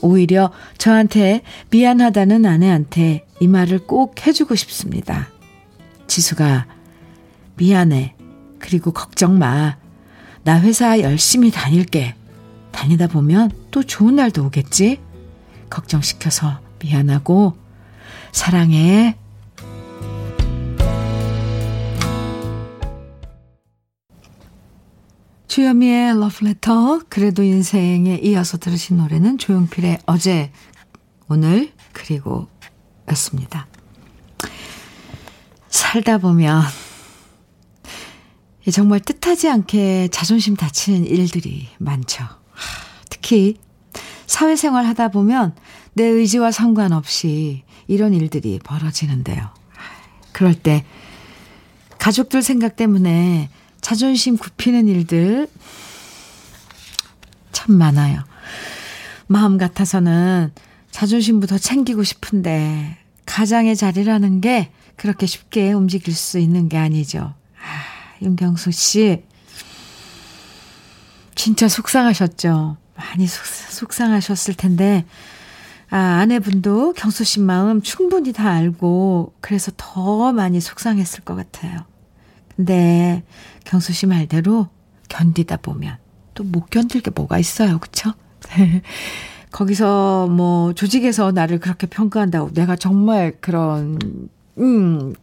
오히려 0.00 0.50
저한테 0.78 1.42
미안하다는 1.70 2.44
아내한테 2.44 3.24
이 3.38 3.46
말을 3.46 3.86
꼭 3.86 4.26
해주고 4.26 4.56
싶습니다. 4.56 5.28
지수가 6.08 6.66
미안해. 7.56 8.16
그리고 8.58 8.90
걱정 8.92 9.38
마. 9.38 9.76
나 10.42 10.60
회사 10.60 10.98
열심히 10.98 11.52
다닐게. 11.52 12.16
다니다 12.72 13.06
보면 13.06 13.52
또 13.70 13.84
좋은 13.84 14.16
날도 14.16 14.46
오겠지? 14.46 14.98
걱정시켜서 15.70 16.58
미안하고 16.80 17.63
사랑해. 18.34 19.16
주현미의 25.46 26.18
러브레터 26.18 27.02
그래도 27.08 27.44
인생에 27.44 28.18
이어서 28.24 28.58
들으신 28.58 28.96
노래는 28.96 29.38
조용필의 29.38 30.00
어제 30.06 30.50
오늘 31.28 31.72
그리고 31.92 32.48
였습니다. 33.12 33.68
살다 35.68 36.18
보면 36.18 36.60
정말 38.72 38.98
뜻하지 38.98 39.48
않게 39.48 40.08
자존심 40.08 40.56
다치는 40.56 41.06
일들이 41.06 41.68
많죠. 41.78 42.24
특히 43.08 43.58
사회생활 44.26 44.86
하다 44.86 45.10
보면 45.10 45.54
내 45.92 46.02
의지와 46.02 46.50
상관없이 46.50 47.62
이런 47.86 48.14
일들이 48.14 48.58
벌어지는데요. 48.62 49.50
그럴 50.32 50.54
때 50.54 50.84
가족들 51.98 52.42
생각 52.42 52.76
때문에 52.76 53.48
자존심 53.80 54.36
굽히는 54.36 54.88
일들 54.88 55.48
참 57.52 57.76
많아요. 57.76 58.22
마음 59.26 59.56
같아서는 59.58 60.52
자존심부터 60.90 61.58
챙기고 61.58 62.04
싶은데 62.04 62.98
가장의 63.26 63.76
자리라는 63.76 64.40
게 64.40 64.70
그렇게 64.96 65.26
쉽게 65.26 65.72
움직일 65.72 66.14
수 66.14 66.38
있는 66.38 66.68
게 66.68 66.76
아니죠. 66.76 67.34
아, 67.58 68.22
윤경수 68.22 68.70
씨 68.70 69.24
진짜 71.34 71.68
속상하셨죠. 71.68 72.76
많이 72.96 73.26
속, 73.26 73.44
속상하셨을 73.44 74.54
텐데 74.54 75.04
아, 75.94 76.18
아내분도 76.22 76.94
경수 76.94 77.22
씨 77.22 77.38
마음 77.38 77.80
충분히 77.80 78.32
다 78.32 78.50
알고 78.50 79.32
그래서 79.40 79.70
더 79.76 80.32
많이 80.32 80.60
속상했을 80.60 81.22
것 81.22 81.36
같아요. 81.36 81.82
근데 82.56 83.22
경수 83.64 83.92
씨 83.92 84.06
말대로 84.06 84.66
견디다 85.08 85.58
보면 85.58 85.96
또 86.34 86.42
못 86.42 86.68
견딜 86.68 87.00
게 87.00 87.12
뭐가 87.14 87.38
있어요. 87.38 87.78
그쵸? 87.78 88.12
거기서 89.52 90.26
뭐 90.26 90.72
조직에서 90.72 91.30
나를 91.30 91.60
그렇게 91.60 91.86
평가한다고 91.86 92.50
내가 92.52 92.74
정말 92.74 93.34
그런, 93.40 94.28
음, 94.58 95.14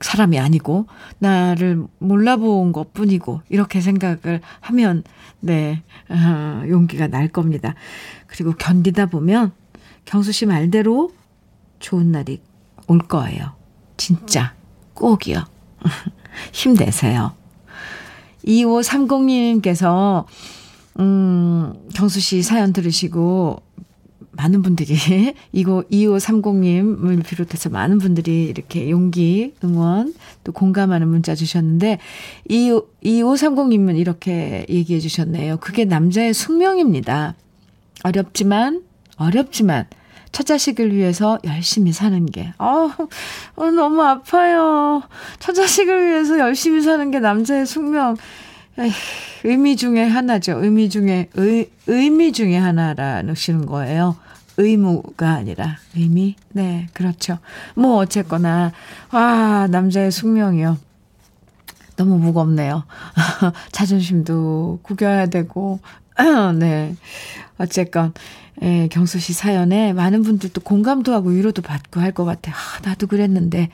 사람이 0.00 0.38
아니고, 0.38 0.86
나를 1.18 1.84
몰라본 1.98 2.72
것 2.72 2.92
뿐이고, 2.92 3.40
이렇게 3.48 3.80
생각을 3.80 4.40
하면, 4.60 5.02
네, 5.40 5.82
어, 6.08 6.62
용기가 6.68 7.08
날 7.08 7.28
겁니다. 7.28 7.74
그리고 8.28 8.52
견디다 8.52 9.06
보면, 9.06 9.52
경수 10.04 10.30
씨 10.30 10.46
말대로 10.46 11.10
좋은 11.80 12.12
날이 12.12 12.40
올 12.86 12.98
거예요. 12.98 13.54
진짜, 13.96 14.54
꼭이요. 14.94 15.44
힘내세요. 16.52 17.32
2530님께서, 18.44 20.24
음, 21.00 21.74
경수 21.94 22.20
씨 22.20 22.42
사연 22.42 22.72
들으시고, 22.72 23.60
많은 24.32 24.62
분들이, 24.62 24.94
이거 25.52 25.82
2530님을 25.90 27.26
비롯해서 27.26 27.70
많은 27.70 27.98
분들이 27.98 28.44
이렇게 28.44 28.88
용기, 28.88 29.54
응원, 29.64 30.14
또 30.44 30.52
공감하는 30.52 31.08
문자 31.08 31.34
주셨는데, 31.34 31.98
2530님은 32.48 33.98
이렇게 33.98 34.64
얘기해 34.68 35.00
주셨네요. 35.00 35.56
그게 35.58 35.84
남자의 35.84 36.32
숙명입니다. 36.32 37.34
어렵지만, 38.04 38.82
어렵지만, 39.16 39.86
첫 40.30 40.44
자식을 40.46 40.94
위해서 40.94 41.38
열심히 41.44 41.92
사는 41.92 42.24
게, 42.26 42.52
어, 42.58 42.90
어, 43.56 43.70
너무 43.70 44.02
아파요. 44.02 45.02
첫 45.38 45.54
자식을 45.54 46.06
위해서 46.08 46.38
열심히 46.38 46.82
사는 46.82 47.10
게 47.10 47.18
남자의 47.18 47.66
숙명. 47.66 48.16
에이, 48.78 48.92
의미 49.44 49.76
중에 49.76 50.04
하나죠. 50.04 50.62
의미 50.62 50.88
중에, 50.88 51.28
의, 51.34 51.70
의미 51.86 52.32
중에 52.32 52.56
하나라는 52.56 53.34
거예요. 53.66 54.16
의무가 54.56 55.30
아니라 55.30 55.78
의미? 55.96 56.36
네, 56.50 56.88
그렇죠. 56.92 57.38
뭐, 57.74 57.96
어쨌거나, 57.96 58.72
와, 59.12 59.66
남자의 59.68 60.10
숙명이요. 60.10 60.78
너무 61.96 62.18
무겁네요. 62.18 62.84
자존심도 63.72 64.80
구겨야 64.82 65.26
되고, 65.26 65.80
네. 66.58 66.96
어쨌건, 67.58 68.12
예, 68.62 68.88
경수 68.90 69.18
씨 69.20 69.32
사연에 69.32 69.92
많은 69.92 70.22
분들도 70.22 70.60
공감도 70.62 71.12
하고 71.12 71.30
위로도 71.30 71.62
받고 71.62 72.00
할 72.00 72.12
것 72.12 72.24
같아요. 72.24 72.54
아, 72.56 72.80
나도 72.88 73.06
그랬는데. 73.06 73.70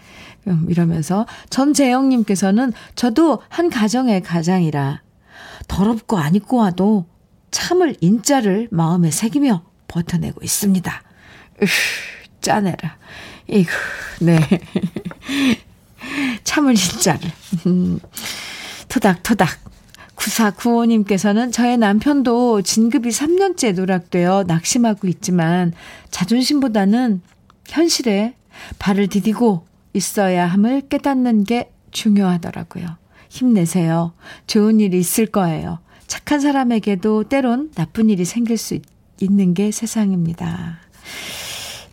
음, 0.47 0.67
이러면서 0.69 1.27
전재영님께서는 1.51 2.73
저도 2.97 3.41
한 3.49 3.71
가정의 3.71 4.23
가장이라 4.23 5.01
더럽고 5.69 6.19
안 6.19 6.35
입고 6.35 6.59
와도 6.59 7.07
참을 7.51 7.97
인자를 8.01 8.69
마음에 8.71 9.11
새기며 9.11 9.63
버텨내고 9.89 10.41
있습니다. 10.45 11.03
으, 11.63 11.67
짜내라. 12.43 12.97
이거, 13.49 13.71
네. 14.21 14.39
참을 16.45 16.73
인자를. 16.73 17.31
음, 17.67 18.01
토닥토닥. 18.89 19.49
9495님께서는 20.17 21.53
저의 21.53 21.77
남편도 21.77 22.63
진급이 22.63 23.11
3년째 23.11 23.75
누락되어 23.75 24.45
낙심하고 24.47 25.09
있지만 25.09 25.73
자존심보다는 26.11 27.21
현실에 27.67 28.35
발을 28.79 29.09
디디고 29.09 29.67
있어야 29.93 30.47
함을 30.47 30.83
깨닫는 30.89 31.45
게 31.45 31.71
중요하더라고요. 31.91 32.87
힘내세요. 33.29 34.13
좋은 34.47 34.81
일이 34.81 34.99
있을 34.99 35.27
거예요. 35.27 35.79
착한 36.07 36.41
사람에게도 36.41 37.25
때론 37.25 37.71
나쁜 37.75 38.11
일이 38.11 38.25
생길 38.25 38.59
수 38.59 38.75
있, 38.75 38.83
있는 39.21 39.55
게 39.55 39.71
세상입니다. 39.71 40.79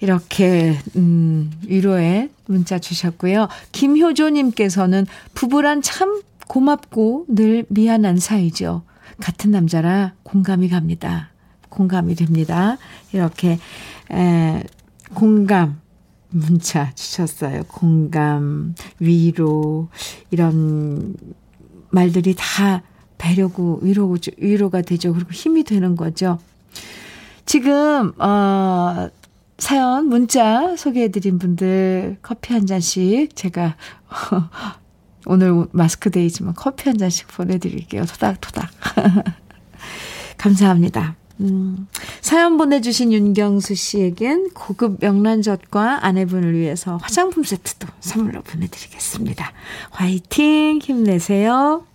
이렇게 0.02 0.78
음 0.96 1.52
위로의 1.68 2.30
문자 2.46 2.80
주셨고요. 2.80 3.48
김효조님께서는 3.72 5.06
부부란 5.34 5.82
참 5.82 6.22
고맙고 6.52 7.28
늘 7.30 7.66
미안한 7.70 8.18
사이죠. 8.18 8.84
같은 9.22 9.52
남자라 9.52 10.16
공감이 10.24 10.68
갑니다. 10.68 11.30
공감이 11.70 12.14
됩니다. 12.16 12.78
이렇게 13.14 13.58
에, 14.12 14.62
공감 15.14 15.80
문자 16.28 16.92
주셨어요. 16.94 17.64
공감, 17.70 18.76
위로 19.00 19.88
이런 20.30 21.16
말들이 21.90 22.36
다 22.38 22.84
배려고 23.18 23.80
위로 23.82 24.18
위로가 24.38 24.82
되죠. 24.82 25.14
그리고 25.14 25.32
힘이 25.32 25.64
되는 25.64 25.96
거죠. 25.96 26.38
지금 27.46 28.12
어 28.20 29.10
사연 29.58 30.08
문자 30.10 30.76
소개해 30.76 31.12
드린 31.12 31.40
분들 31.40 32.18
커피 32.22 32.52
한 32.52 32.66
잔씩 32.66 33.38
제가 33.38 33.78
오늘 35.26 35.66
마스크데이지만 35.72 36.54
커피 36.56 36.90
한 36.90 36.98
잔씩 36.98 37.28
보내드릴게요. 37.28 38.06
토닥토닥. 38.06 38.70
감사합니다. 40.38 41.16
음, 41.42 41.88
사연 42.22 42.58
보내주신 42.58 43.12
윤경수 43.12 43.74
씨에겐 43.76 44.50
고급 44.54 44.98
명란젓과 45.00 46.06
아내분을 46.06 46.56
위해서 46.56 46.98
화장품 46.98 47.44
세트도 47.44 47.88
선물로 48.00 48.42
보내드리겠습니다. 48.44 49.52
화이팅! 49.90 50.80
힘내세요. 50.82 51.86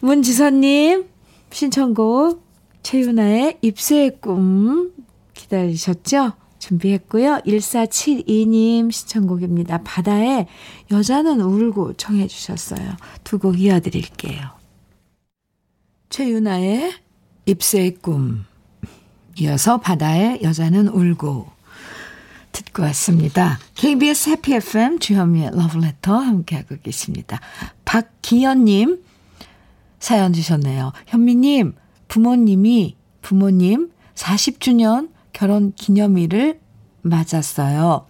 문지선님, 0.00 1.06
신청곡 1.50 2.44
최윤아의 2.82 3.58
입새의 3.62 4.18
꿈 4.20 4.92
기다리셨죠? 5.34 6.32
준비했고요. 6.66 7.42
1472님 7.46 8.90
신청곡입니다. 8.90 9.82
바다에 9.84 10.46
여자는 10.90 11.40
울고 11.40 11.94
청해 11.94 12.26
주셨어요. 12.26 12.96
두 13.22 13.38
곡 13.38 13.60
이어드릴게요. 13.60 14.50
최윤아의 16.08 16.92
입새의 17.46 17.96
꿈 17.96 18.44
이어서 19.38 19.78
바다에 19.78 20.40
여자는 20.42 20.88
울고 20.88 21.46
듣고 22.52 22.82
왔습니다. 22.84 23.58
KBS 23.74 24.30
해피 24.30 24.54
FM 24.54 24.98
주현미의 24.98 25.50
러브레터 25.52 26.16
함께하고 26.16 26.76
계십니다. 26.82 27.38
박기현님 27.84 29.04
사연 30.00 30.32
주셨네요. 30.32 30.92
현미님 31.06 31.74
부모님이 32.08 32.96
부모님 33.20 33.90
40주년 34.14 35.10
결혼 35.36 35.74
기념일을 35.74 36.60
맞았어요. 37.02 38.06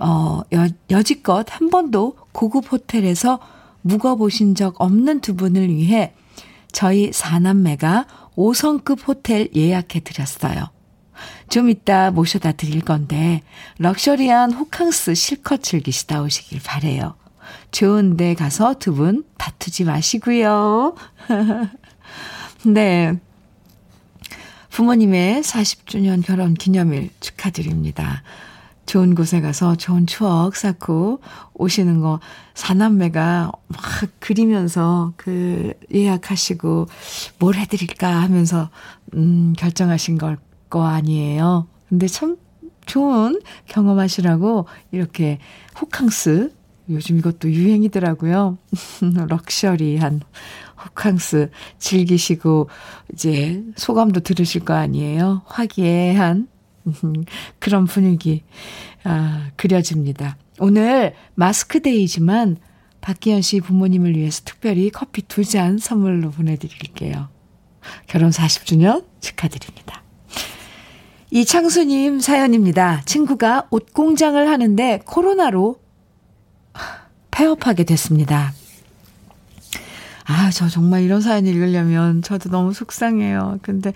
어, 0.00 0.40
여, 0.52 0.68
여지껏 0.90 1.46
한 1.48 1.70
번도 1.70 2.16
고급 2.32 2.72
호텔에서 2.72 3.38
묵어보신 3.82 4.56
적 4.56 4.80
없는 4.80 5.20
두 5.20 5.36
분을 5.36 5.68
위해 5.68 6.14
저희 6.72 7.12
사남매가 7.12 8.06
5성급 8.36 9.06
호텔 9.06 9.50
예약해 9.54 10.00
드렸어요. 10.00 10.70
좀 11.48 11.70
이따 11.70 12.10
모셔다 12.10 12.50
드릴 12.52 12.80
건데 12.80 13.42
럭셔리한 13.78 14.52
호캉스 14.52 15.14
실컷 15.14 15.62
즐기시다 15.62 16.22
오시길 16.22 16.60
바래요. 16.64 17.14
좋은 17.70 18.16
데 18.16 18.34
가서 18.34 18.74
두 18.80 18.94
분 18.94 19.22
다투지 19.38 19.84
마시고요. 19.84 20.96
네. 22.66 23.20
부모님의 24.72 25.42
40주년 25.42 26.24
결혼 26.24 26.54
기념일 26.54 27.10
축하드립니다. 27.20 28.22
좋은 28.84 29.14
곳에 29.14 29.40
가서 29.40 29.76
좋은 29.76 30.06
추억 30.06 30.56
쌓고 30.56 31.20
오시는 31.54 32.00
거 32.00 32.20
사남매가 32.54 33.52
막 33.68 33.80
그리면서 34.18 35.12
그 35.16 35.72
예약하시고 35.94 36.88
뭘 37.38 37.54
해드릴까 37.54 38.22
하면서 38.22 38.68
음 39.14 39.52
결정하신 39.56 40.18
걸 40.18 40.36
거 40.72 40.86
아니에요. 40.86 41.66
근데 41.90 42.06
참 42.06 42.38
좋은 42.86 43.42
경험하시라고 43.66 44.64
이렇게 44.90 45.38
호캉스 45.78 46.50
요즘 46.88 47.18
이것도 47.18 47.52
유행이더라고요. 47.52 48.56
럭셔리한 49.28 50.22
호캉스 50.84 51.50
즐기시고 51.78 52.68
이제 53.12 53.62
소감도 53.76 54.20
들으실 54.20 54.64
거 54.64 54.74
아니에요. 54.74 55.42
화기애애한 55.46 56.48
그런 57.60 57.84
분위기 57.86 58.42
아, 59.04 59.50
그려집니다. 59.56 60.36
오늘 60.58 61.14
마스크데이지만 61.34 62.56
박기현 63.00 63.42
씨 63.42 63.60
부모님을 63.60 64.16
위해서 64.16 64.42
특별히 64.44 64.90
커피 64.90 65.22
두 65.22 65.42
잔 65.44 65.78
선물로 65.78 66.30
보내드릴게요. 66.30 67.28
결혼 68.06 68.30
40주년 68.30 69.04
축하드립니다. 69.20 70.02
이창수님 71.30 72.20
사연입니다. 72.20 73.02
친구가 73.06 73.66
옷 73.70 73.92
공장을 73.92 74.48
하는데 74.48 75.00
코로나로 75.06 75.80
폐업하게 77.30 77.84
됐습니다. 77.84 78.52
아, 80.24 80.50
저 80.50 80.68
정말 80.68 81.02
이런 81.02 81.20
사연 81.20 81.46
읽으려면 81.46 82.22
저도 82.22 82.48
너무 82.50 82.72
속상해요. 82.72 83.58
근데, 83.62 83.92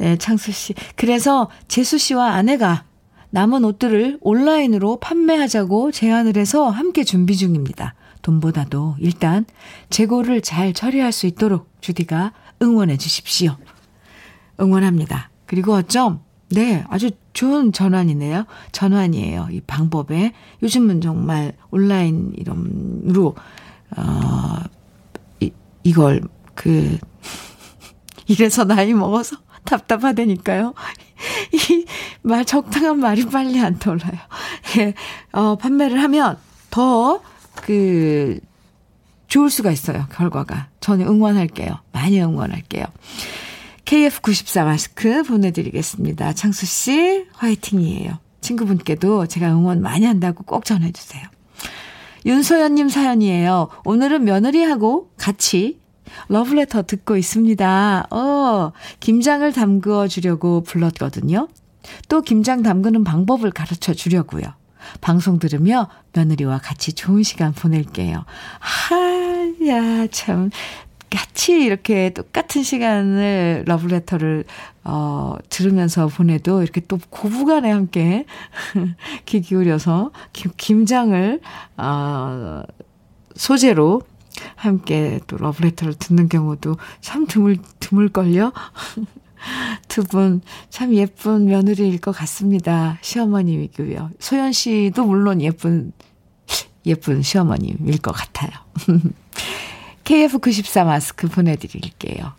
예, 0.00 0.16
창수 0.16 0.52
씨. 0.52 0.74
그래서 0.96 1.48
재수 1.68 1.98
씨와 1.98 2.32
아내가 2.34 2.84
남은 3.30 3.64
옷들을 3.64 4.18
온라인으로 4.20 4.96
판매하자고 5.00 5.92
제안을 5.92 6.36
해서 6.36 6.68
함께 6.70 7.04
준비 7.04 7.36
중입니다. 7.36 7.94
돈보다도 8.22 8.96
일단 8.98 9.44
재고를 9.90 10.40
잘 10.40 10.72
처리할 10.72 11.12
수 11.12 11.26
있도록 11.26 11.70
주디가 11.80 12.32
응원해 12.62 12.96
주십시오. 12.96 13.56
응원합니다. 14.60 15.30
그리고 15.46 15.74
어쩜, 15.74 16.20
네, 16.50 16.84
아주 16.88 17.10
좋은 17.32 17.72
전환이네요. 17.72 18.46
전환이에요. 18.72 19.48
이 19.52 19.60
방법에. 19.60 20.32
요즘은 20.62 21.00
정말 21.00 21.52
온라인 21.70 22.32
이름으로, 22.36 23.36
어, 23.96 24.02
이, 25.82 25.90
이걸, 25.90 26.22
그, 26.54 26.98
이래서 28.26 28.64
나이 28.64 28.92
먹어서 28.94 29.36
답답하다니까요. 29.64 30.74
이 31.52 31.84
말, 32.22 32.44
적당한 32.44 32.98
말이 32.98 33.24
빨리 33.26 33.60
안 33.60 33.78
떠올라요. 33.78 34.18
예, 34.78 34.94
어, 35.32 35.56
판매를 35.56 36.02
하면 36.02 36.38
더, 36.70 37.20
그, 37.54 38.38
좋을 39.28 39.50
수가 39.50 39.70
있어요. 39.70 40.06
결과가. 40.12 40.68
저는 40.80 41.06
응원할게요. 41.06 41.80
많이 41.92 42.20
응원할게요. 42.20 42.86
KF94 43.84 44.64
마스크 44.64 45.22
보내드리겠습니다. 45.22 46.32
창수 46.34 46.66
씨, 46.66 47.26
화이팅이에요. 47.32 48.18
친구분께도 48.40 49.26
제가 49.26 49.50
응원 49.50 49.82
많이 49.82 50.06
한다고 50.06 50.44
꼭 50.44 50.64
전해주세요. 50.64 51.24
윤소연님 52.26 52.88
사연이에요. 52.88 53.68
오늘은 53.84 54.24
며느리하고 54.24 55.07
같이 55.28 55.78
러브레터 56.28 56.84
듣고 56.84 57.18
있습니다. 57.18 58.06
어, 58.10 58.72
김장을 59.00 59.52
담그어 59.52 60.08
주려고 60.08 60.62
불렀거든요. 60.62 61.48
또 62.08 62.22
김장 62.22 62.62
담그는 62.62 63.04
방법을 63.04 63.50
가르쳐 63.50 63.92
주려고요. 63.92 64.44
방송 65.02 65.38
들으며 65.38 65.90
며느리와 66.14 66.58
같이 66.58 66.94
좋은 66.94 67.22
시간 67.22 67.52
보낼게요. 67.52 68.24
하야, 68.58 70.06
참. 70.06 70.48
같이 71.10 71.60
이렇게 71.62 72.10
똑같은 72.10 72.62
시간을 72.62 73.64
러브레터를 73.66 74.44
어 74.84 75.34
들으면서 75.50 76.06
보내도 76.06 76.62
이렇게 76.62 76.80
또 76.82 76.98
고부간에 77.10 77.70
함께 77.70 78.24
귀 79.24 79.40
기울여서 79.40 80.12
김, 80.32 80.52
김장을 80.56 81.40
어 81.78 82.62
소재로 83.36 84.02
함께 84.56 85.20
또 85.26 85.36
러브레터를 85.36 85.94
듣는 85.94 86.28
경우도 86.28 86.76
참 87.00 87.26
드물, 87.26 87.58
드물걸요? 87.80 88.52
두 89.88 90.02
분 90.02 90.40
참 90.68 90.94
예쁜 90.94 91.46
며느리일 91.46 92.00
것 92.00 92.12
같습니다. 92.12 92.98
시어머님이고요. 93.02 94.10
소연 94.18 94.52
씨도 94.52 95.04
물론 95.04 95.40
예쁜, 95.40 95.92
예쁜 96.86 97.22
시어머님일 97.22 97.98
것 97.98 98.12
같아요. 98.12 98.50
KF94 100.04 100.84
마스크 100.86 101.28
보내드릴게요. 101.28 102.32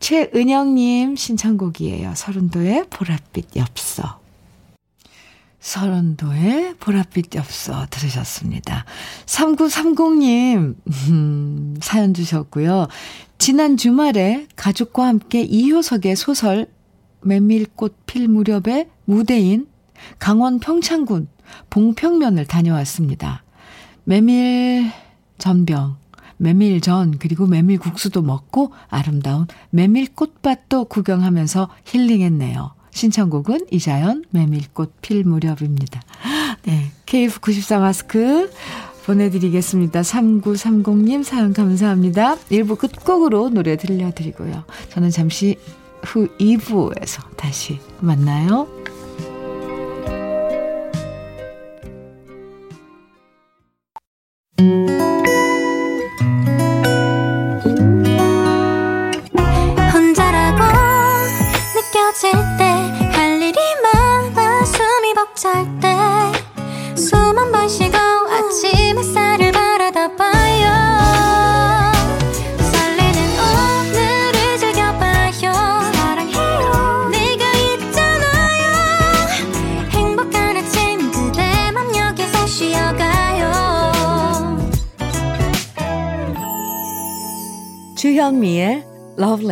최은영님 0.00 1.16
신청곡이에요. 1.16 2.14
서른도의 2.14 2.84
보랏빛 2.84 3.56
엽서. 3.56 4.20
서른도의 5.64 6.74
보랏빛 6.74 7.36
엽서 7.36 7.86
들으셨습니다. 7.88 8.84
3930님, 9.24 10.74
음, 11.08 11.74
사연 11.80 12.12
주셨고요. 12.12 12.86
지난 13.38 13.78
주말에 13.78 14.46
가족과 14.56 15.06
함께 15.06 15.40
이효석의 15.40 16.16
소설 16.16 16.66
메밀꽃 17.22 18.04
필 18.04 18.28
무렵의 18.28 18.90
무대인 19.06 19.66
강원 20.18 20.60
평창군 20.60 21.28
봉평면을 21.70 22.44
다녀왔습니다. 22.44 23.42
메밀 24.04 24.92
전병, 25.38 25.96
메밀전, 26.36 27.16
그리고 27.18 27.46
메밀국수도 27.46 28.20
먹고 28.20 28.74
아름다운 28.90 29.46
메밀꽃밭도 29.70 30.84
구경하면서 30.84 31.70
힐링했네요. 31.86 32.74
신청곡은 32.94 33.66
이자연 33.70 34.24
메밀꽃 34.30 35.02
필 35.02 35.24
무렵입니다. 35.24 36.00
네. 36.62 36.90
KF94 37.04 37.80
마스크 37.80 38.50
보내드리겠습니다. 39.04 40.00
3930님 40.00 41.22
사연 41.22 41.52
감사합니다. 41.52 42.36
1부 42.36 42.78
끝곡으로 42.78 43.50
노래 43.50 43.76
들려드리고요. 43.76 44.64
저는 44.88 45.10
잠시 45.10 45.58
후 46.02 46.28
2부에서 46.38 47.36
다시 47.36 47.78
만나요. 48.00 48.66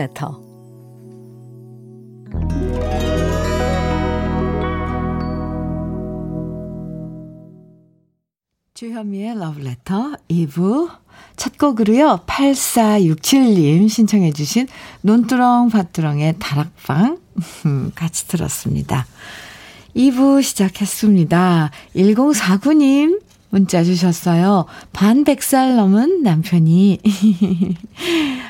Letter. 0.02 0.32
주현미의 8.74 9.36
Letter 9.60 10.16
2부 10.28 10.90
첫 11.36 11.56
곡으로요. 11.56 12.22
8467님 12.26 13.88
신청해 13.88 14.32
주신 14.32 14.66
논두렁 15.02 15.68
밭두렁의 15.70 16.36
다락방 16.40 17.18
같이 17.94 18.26
들었습니다. 18.26 19.06
2부 19.94 20.42
시작했습니다. 20.42 21.70
1049님 21.94 23.20
문자 23.52 23.84
주셨어요. 23.84 24.64
반 24.94 25.24
백살 25.24 25.76
넘은 25.76 26.22
남편이 26.22 27.00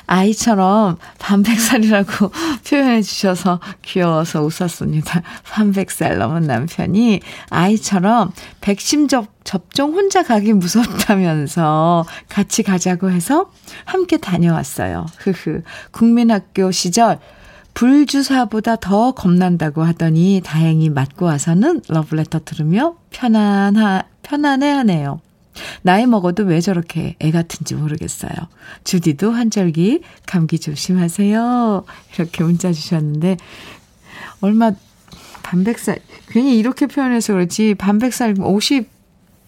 아이처럼 0.07 0.97
반 1.19 1.43
백살이라고 1.43 2.31
표현해 2.65 3.03
주셔서 3.03 3.59
귀여워서 3.83 4.43
웃었습니다. 4.43 5.23
반 5.51 5.73
백살 5.73 6.19
넘은 6.19 6.43
남편이 6.43 7.21
아이처럼 7.51 8.31
백신 8.61 9.09
접, 9.09 9.27
접종 9.43 9.93
혼자 9.93 10.23
가기 10.23 10.53
무섭다면서 10.53 12.07
같이 12.29 12.63
가자고 12.63 13.11
해서 13.11 13.51
함께 13.85 14.19
다녀왔어요. 14.19 15.07
흐흐. 15.19 15.63
국민학교 15.91 16.71
시절 16.71 17.19
불주사보다 17.75 18.77
더 18.77 19.13
겁난다고 19.13 19.83
하더니 19.83 20.41
다행히 20.45 20.91
맞고 20.91 21.27
와서는 21.27 21.83
러브레터 21.89 22.41
들으며 22.45 22.97
편안하, 23.11 24.05
편안해 24.23 24.71
하네요. 24.71 25.21
나이 25.83 26.07
먹어도 26.07 26.45
왜 26.45 26.61
저렇게 26.61 27.17
애 27.21 27.31
같은지 27.31 27.75
모르겠어요. 27.75 28.33
주디도 28.85 29.33
한절기 29.33 30.03
감기 30.27 30.59
조심하세요. 30.59 31.85
이렇게 32.15 32.45
문자 32.45 32.73
주셨는데, 32.73 33.37
얼마, 34.41 34.73
반백살, 35.43 35.99
괜히 36.29 36.59
이렇게 36.59 36.87
표현해서 36.87 37.35
그렇지, 37.35 37.75
반백살 37.75 38.35
50 38.39 38.92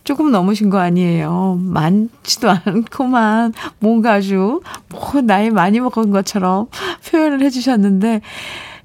조금 0.05 0.31
넘으신 0.31 0.69
거 0.69 0.79
아니에요. 0.79 1.59
많지도 1.61 2.51
않고만, 2.51 3.55
뭔가 3.79 4.13
아주, 4.13 4.61
뭐, 4.91 5.21
나이 5.23 5.51
많이 5.51 5.81
먹은 5.81 6.11
것처럼 6.11 6.69
표현을 7.09 7.41
해주셨는데, 7.43 8.21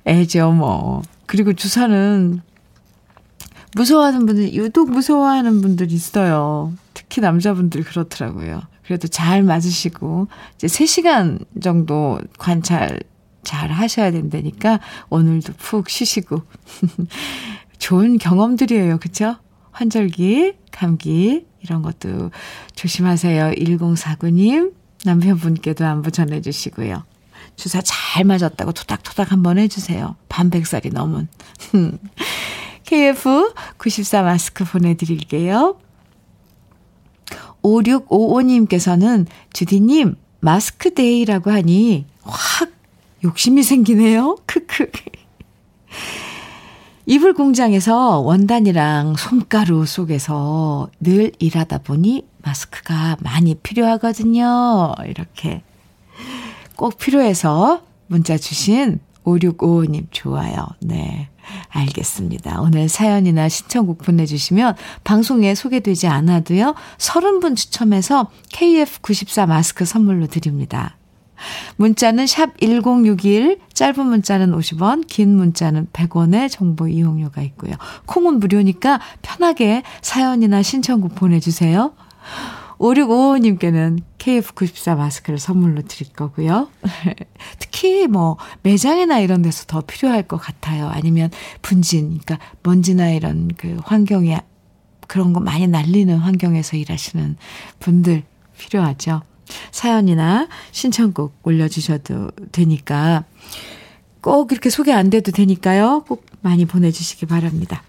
애죠, 0.07 0.53
뭐. 0.53 1.01
그리고 1.25 1.53
주사는 1.53 2.41
무서워하는 3.75 4.25
분들, 4.25 4.53
유독 4.53 4.89
무서워하는 4.89 5.61
분들 5.61 5.91
있어요. 5.91 6.73
특히 6.93 7.21
남자분들 7.21 7.83
그렇더라고요. 7.83 8.61
그래도 8.83 9.09
잘 9.09 9.43
맞으시고, 9.43 10.29
이제 10.55 10.67
3시간 10.67 11.45
정도 11.61 12.17
관찰 12.37 12.97
잘 13.43 13.71
하셔야 13.71 14.11
된다니까, 14.11 14.79
오늘도 15.09 15.53
푹 15.57 15.89
쉬시고. 15.89 16.41
좋은 17.77 18.17
경험들이에요. 18.17 18.99
그쵸? 18.99 19.35
환절기, 19.79 20.55
감기, 20.73 21.45
이런 21.61 21.81
것도 21.81 22.31
조심하세요. 22.75 23.51
1049님, 23.51 24.73
남편분께도 25.05 25.85
안부 25.85 26.11
전해주시고요. 26.11 27.05
주사 27.55 27.81
잘 27.81 28.25
맞았다고 28.25 28.73
토닥토닥 28.73 29.31
한번 29.31 29.57
해주세요. 29.57 30.17
반백살이 30.27 30.89
넘은. 30.89 31.29
KF94 32.83 34.23
마스크 34.23 34.65
보내드릴게요. 34.65 35.79
5655님께서는 37.63 39.27
주디님 39.53 40.15
마스크 40.41 40.93
데이라고 40.93 41.51
하니 41.51 42.05
확 42.23 42.69
욕심이 43.23 43.63
생기네요. 43.63 44.35
크크. 44.45 44.91
이불 47.09 47.33
공장에서 47.33 48.19
원단이랑 48.19 49.15
솜가루 49.15 49.87
속에서 49.87 50.91
늘 50.99 51.31
일하다 51.39 51.79
보니 51.79 52.23
마스크가 52.43 53.17
많이 53.21 53.55
필요하거든요. 53.55 54.93
이렇게 55.07 55.63
꼭 56.75 56.99
필요해서 56.99 57.81
문자 58.05 58.37
주신 58.37 58.99
5655님 59.23 60.05
좋아요. 60.11 60.67
네. 60.81 61.29
알겠습니다. 61.69 62.61
오늘 62.61 62.87
사연이나 62.87 63.49
신청곡 63.49 64.03
보내주시면 64.03 64.75
방송에 65.03 65.55
소개되지 65.55 66.05
않아도요. 66.05 66.75
30분 66.99 67.55
추첨해서 67.55 68.29
KF94 68.51 69.47
마스크 69.47 69.83
선물로 69.83 70.27
드립니다. 70.27 70.98
문자는 71.77 72.27
샵 72.27 72.57
1061, 72.59 73.59
짧은 73.73 74.05
문자는 74.05 74.51
50원, 74.51 75.07
긴 75.07 75.35
문자는 75.35 75.87
100원의 75.93 76.49
정보 76.49 76.87
이용료가 76.87 77.41
있고요. 77.41 77.73
콩은 78.05 78.39
무료니까 78.39 78.99
편하게 79.21 79.83
사연이나 80.01 80.61
신청곡 80.61 81.15
보내주세요. 81.15 81.93
5655님께는 82.79 83.99
KF94 84.17 84.97
마스크를 84.97 85.37
선물로 85.37 85.81
드릴 85.83 86.13
거고요. 86.13 86.69
특히 87.59 88.07
뭐 88.07 88.37
매장이나 88.63 89.19
이런 89.19 89.41
데서 89.41 89.65
더 89.65 89.81
필요할 89.81 90.23
것 90.23 90.37
같아요. 90.37 90.87
아니면 90.87 91.29
분진, 91.61 92.19
그러니까 92.23 92.39
먼지나 92.63 93.09
이런 93.11 93.49
그 93.57 93.77
환경에 93.83 94.39
그런 95.07 95.33
거 95.33 95.39
많이 95.39 95.67
날리는 95.67 96.15
환경에서 96.17 96.77
일하시는 96.77 97.35
분들 97.79 98.23
필요하죠. 98.57 99.21
사연이나 99.71 100.47
신청곡 100.71 101.39
올려주셔도 101.43 102.31
되니까 102.51 103.25
꼭 104.21 104.51
이렇게 104.51 104.69
소개 104.69 104.91
안 104.91 105.09
돼도 105.09 105.31
되니까요. 105.31 106.03
꼭 106.07 106.25
많이 106.41 106.65
보내주시기 106.65 107.25
바랍니다. 107.25 107.83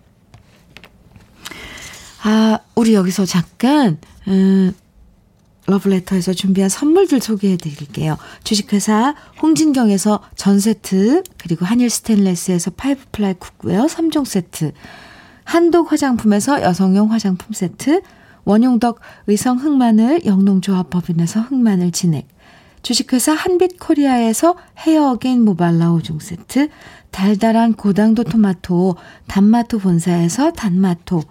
아, 2.23 2.59
우리 2.75 2.94
여기서 2.94 3.25
잠깐, 3.25 3.99
음, 4.29 4.75
러브레터에서 5.66 6.35
준비한 6.35 6.68
선물들 6.68 7.20
소개해 7.20 7.57
드릴게요. 7.57 8.18
주식회사 8.44 9.14
홍진경에서 9.40 10.20
전 10.37 10.61
세트, 10.61 11.23
그리고 11.38 11.64
한일 11.64 11.88
스텐레스에서 11.88 12.73
five 12.72 13.04
ply 13.12 13.35
cookware 13.35 13.87
3종 13.87 14.25
세트, 14.25 14.73
한독 15.44 15.92
화장품에서 15.92 16.62
여성용 16.62 17.12
화장품 17.12 17.53
세트, 17.53 18.03
원용덕 18.50 18.98
의성 19.28 19.58
흑마늘 19.58 20.26
영농조합법인에서 20.26 21.40
흑마늘 21.40 21.92
진액, 21.92 22.26
주식회사 22.82 23.32
한빛코리아에서 23.32 24.56
헤어 24.78 25.12
어게인 25.12 25.44
모발라 25.44 25.92
5종 25.92 26.20
세트, 26.20 26.68
달달한 27.12 27.74
고당도 27.74 28.24
토마토. 28.24 28.96
단마토 29.28 29.78
본사에서 29.78 30.50
단마토, 30.52 31.22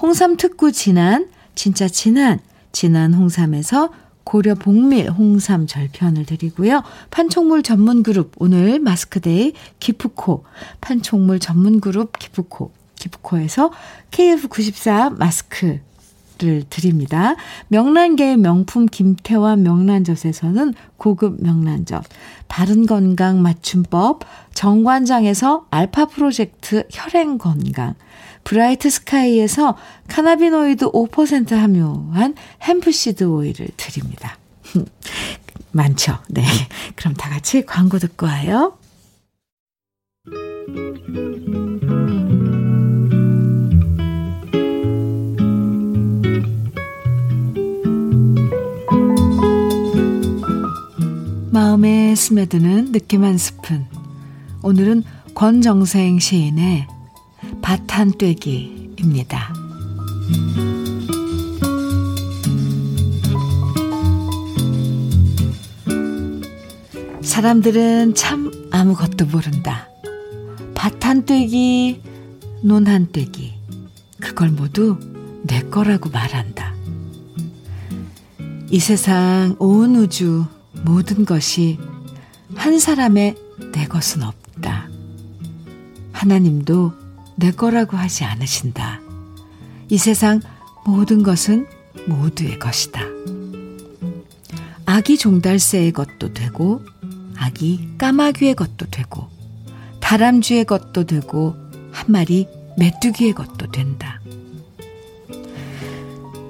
홍삼 0.00 0.36
특구 0.36 0.70
진한, 0.70 1.28
진짜 1.56 1.88
진한, 1.88 2.38
진한 2.70 3.14
홍삼에서 3.14 3.90
고려 4.22 4.54
복밀 4.54 5.10
홍삼 5.10 5.66
절편을 5.66 6.24
드리고요. 6.24 6.84
판촉물 7.10 7.64
전문 7.64 8.04
그룹 8.04 8.32
오늘 8.36 8.78
마스크데이 8.78 9.54
기프코. 9.80 10.44
판촉물 10.80 11.40
전문 11.40 11.80
그룹 11.80 12.16
기프코. 12.18 12.70
기프코에서 12.94 13.72
KF94 14.12 15.18
마스크 15.18 15.80
를 16.38 16.64
드립니다. 16.68 17.36
명란계의 17.68 18.38
명품 18.38 18.86
김태환 18.86 19.62
명란젓에서는 19.62 20.74
고급 20.96 21.40
명란젓, 21.40 22.02
바른 22.48 22.86
건강 22.86 23.40
맞춤법, 23.40 24.24
정관장에서 24.52 25.66
알파 25.70 26.06
프로젝트 26.06 26.88
혈행 26.90 27.38
건강, 27.38 27.94
브라이트 28.42 28.90
스카이에서 28.90 29.76
cannabinoid 30.08 30.90
5% 30.90 31.54
함유한 31.54 32.34
hempseed 32.62 33.24
오일을 33.24 33.68
드립니다. 33.76 34.36
많죠? 35.70 36.18
네. 36.28 36.42
그럼 36.96 37.14
다 37.14 37.30
같이 37.30 37.64
광고 37.64 37.98
듣고 37.98 38.26
와요. 38.26 38.76
마음에 51.84 52.14
스며드는 52.14 52.92
느낌 52.92 53.24
한 53.24 53.36
스푼. 53.36 53.84
오늘은 54.62 55.04
권정생 55.34 56.18
시인의 56.18 56.86
밭한떼기입니다. 57.60 59.52
사람들은 67.20 68.14
참 68.14 68.50
아무것도 68.70 69.26
모른다. 69.26 69.86
밭한떼기, 70.74 72.00
논한떼기. 72.62 73.52
그걸 74.20 74.48
모두 74.52 74.98
내 75.42 75.60
거라고 75.60 76.08
말한다. 76.08 76.72
이 78.70 78.80
세상 78.80 79.54
온 79.58 79.96
우주 79.96 80.46
모든 80.84 81.24
것이 81.24 81.78
한 82.54 82.78
사람의 82.78 83.36
내 83.72 83.86
것은 83.86 84.22
없다. 84.22 84.88
하나님도 86.12 86.92
내 87.36 87.50
거라고 87.50 87.96
하지 87.96 88.24
않으신다. 88.24 89.00
이 89.88 89.98
세상 89.98 90.40
모든 90.84 91.22
것은 91.22 91.66
모두의 92.06 92.58
것이다. 92.58 93.02
아기 94.86 95.16
종달새의 95.16 95.92
것도 95.92 96.34
되고, 96.34 96.82
아기 97.36 97.88
까마귀의 97.98 98.54
것도 98.54 98.86
되고, 98.90 99.28
다람쥐의 100.00 100.66
것도 100.66 101.04
되고, 101.04 101.56
한 101.90 102.06
마리 102.08 102.46
메뚜기의 102.76 103.32
것도 103.32 103.70
된다. 103.70 104.20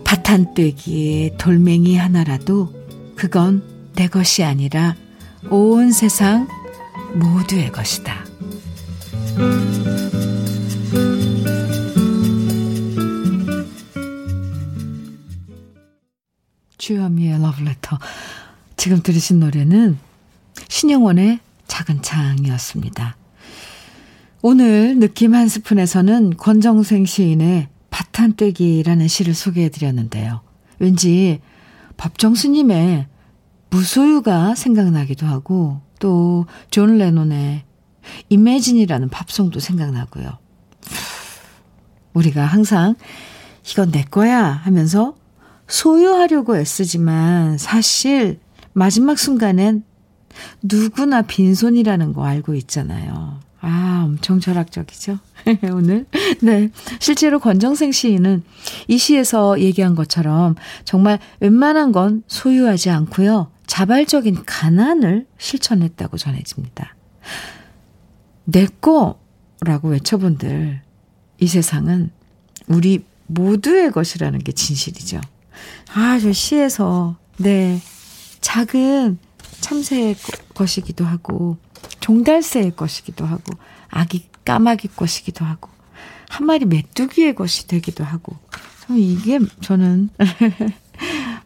바탄떼기에 0.05 1.37
돌멩이 1.39 1.97
하나라도 1.97 2.73
그건 3.15 3.74
내 3.97 4.09
것이 4.09 4.43
아니라 4.43 4.97
온 5.51 5.93
세상 5.93 6.49
모두의 7.15 7.71
것이다. 7.71 8.25
주현미의 16.79 17.41
러브레터. 17.41 17.99
지금 18.77 19.03
들으신 19.03 19.41
노래는 19.41 19.99
신영원의 20.69 21.39
작은 21.67 22.03
창이었습니다. 22.03 23.17
오늘 24.43 24.99
느낌 24.99 25.35
한 25.35 25.49
스푼에서는 25.49 26.37
권정생 26.37 27.07
시인의 27.07 27.69
밭한떼기라는 27.91 29.09
시를 29.09 29.33
소개해 29.35 29.71
드렸는데요. 29.71 30.43
왠지 30.79 31.41
법정 31.97 32.35
스님의 32.35 33.07
무소유가 33.75 34.55
생각나기도 34.55 35.27
하고 35.27 35.81
또 35.99 36.47
존 36.71 36.99
레논의 36.99 37.65
Imagine이라는 38.29 39.09
팝송도 39.09 39.59
생각나고요. 39.59 40.39
우리가 42.13 42.45
항상 42.45 42.95
이건 43.69 43.91
내 43.91 44.05
거야 44.05 44.45
하면서 44.45 45.17
소유하려고 45.67 46.57
애쓰지만 46.57 47.59
사실 47.59 48.39
마지막 48.75 49.19
순간엔 49.19 49.83
누구나 50.63 51.23
빈손이라는 51.23 52.13
거 52.13 52.25
알고 52.25 52.55
있잖아요. 52.55 53.41
아, 53.61 54.03
엄청 54.05 54.41
철학적이죠? 54.41 55.19
오늘. 55.73 56.07
네. 56.43 56.71
실제로 57.01 57.41
권정생 57.41 57.93
시인은 57.93 58.43
이 58.89 58.99
시에서 58.99 59.59
얘기한 59.59 59.95
것처럼 59.95 60.55
정말 60.85 61.19
웬만한 61.41 61.93
건 61.93 62.23
소유하지 62.29 62.91
않고요. 62.91 63.54
자발적인 63.67 64.45
가난을 64.45 65.27
실천했다고 65.39 66.17
전해집니다. 66.17 66.95
내 68.45 68.67
거라고 68.81 69.89
외쳐본들 69.89 70.83
이 71.41 71.47
세상은 71.47 72.11
우리 72.69 73.05
모두의 73.27 73.91
것이라는 73.91 74.39
게 74.41 74.53
진실이죠. 74.53 75.21
아, 75.95 76.19
저 76.19 76.33
시에서, 76.33 77.17
네. 77.39 77.81
작은 78.41 79.19
참새의 79.61 80.17
것이기도 80.55 81.05
하고, 81.05 81.57
종달새의 82.01 82.77
것이기도 82.77 83.25
하고, 83.25 83.55
아기 83.89 84.29
까마귀 84.45 84.89
것이기도 84.89 85.45
하고, 85.45 85.71
한 86.29 86.47
마리 86.47 86.67
메뚜기의 86.67 87.35
것이 87.35 87.67
되기도 87.67 88.05
하고, 88.05 88.37
이게 88.91 89.39
저는 89.63 90.11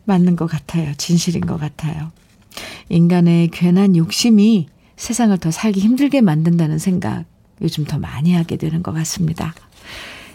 맞는 0.08 0.34
것 0.36 0.46
같아요. 0.46 0.92
진실인 0.96 1.46
것 1.46 1.58
같아요. 1.58 2.10
인간의 2.88 3.48
괜한 3.48 3.96
욕심이 3.96 4.66
세상을 4.96 5.36
더 5.38 5.50
살기 5.50 5.78
힘들게 5.80 6.20
만든다는 6.20 6.78
생각 6.78 7.24
요즘 7.62 7.84
더 7.84 7.98
많이 7.98 8.34
하게 8.34 8.56
되는 8.56 8.82
것 8.82 8.92
같습니다. 8.92 9.54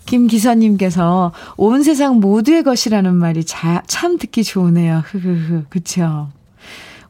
김기사님께서 0.05 1.33
온 1.57 1.83
세상 1.83 2.19
모두의 2.19 2.63
것이라는 2.63 3.13
말이 3.15 3.43
자, 3.43 3.83
참 3.87 4.17
듣기 4.17 4.43
좋으네요. 4.43 5.01
흐흐흐. 5.05 5.65
그쵸? 5.69 6.29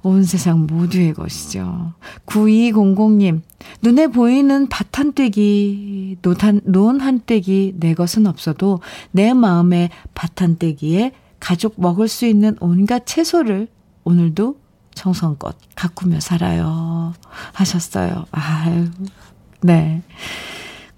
온 0.03 0.23
세상 0.23 0.67
모두의 0.67 1.13
것이죠. 1.13 1.93
9200님, 2.25 3.41
눈에 3.81 4.07
보이는 4.07 4.67
밭 4.67 4.99
한 4.99 5.13
떼기, 5.13 6.17
논한 6.65 7.21
떼기, 7.25 7.75
내 7.77 7.93
것은 7.93 8.27
없어도 8.27 8.81
내 9.11 9.33
마음의 9.33 9.89
밭 10.13 10.41
한 10.41 10.57
떼기에 10.57 11.13
가족 11.43 11.73
먹을 11.75 12.07
수 12.07 12.25
있는 12.25 12.55
온갖 12.61 13.05
채소를 13.05 13.67
오늘도 14.05 14.61
정성껏 14.95 15.57
가꾸며 15.75 16.21
살아요. 16.21 17.13
하셨어요. 17.51 18.23
아유, 18.31 18.87
네. 19.59 20.01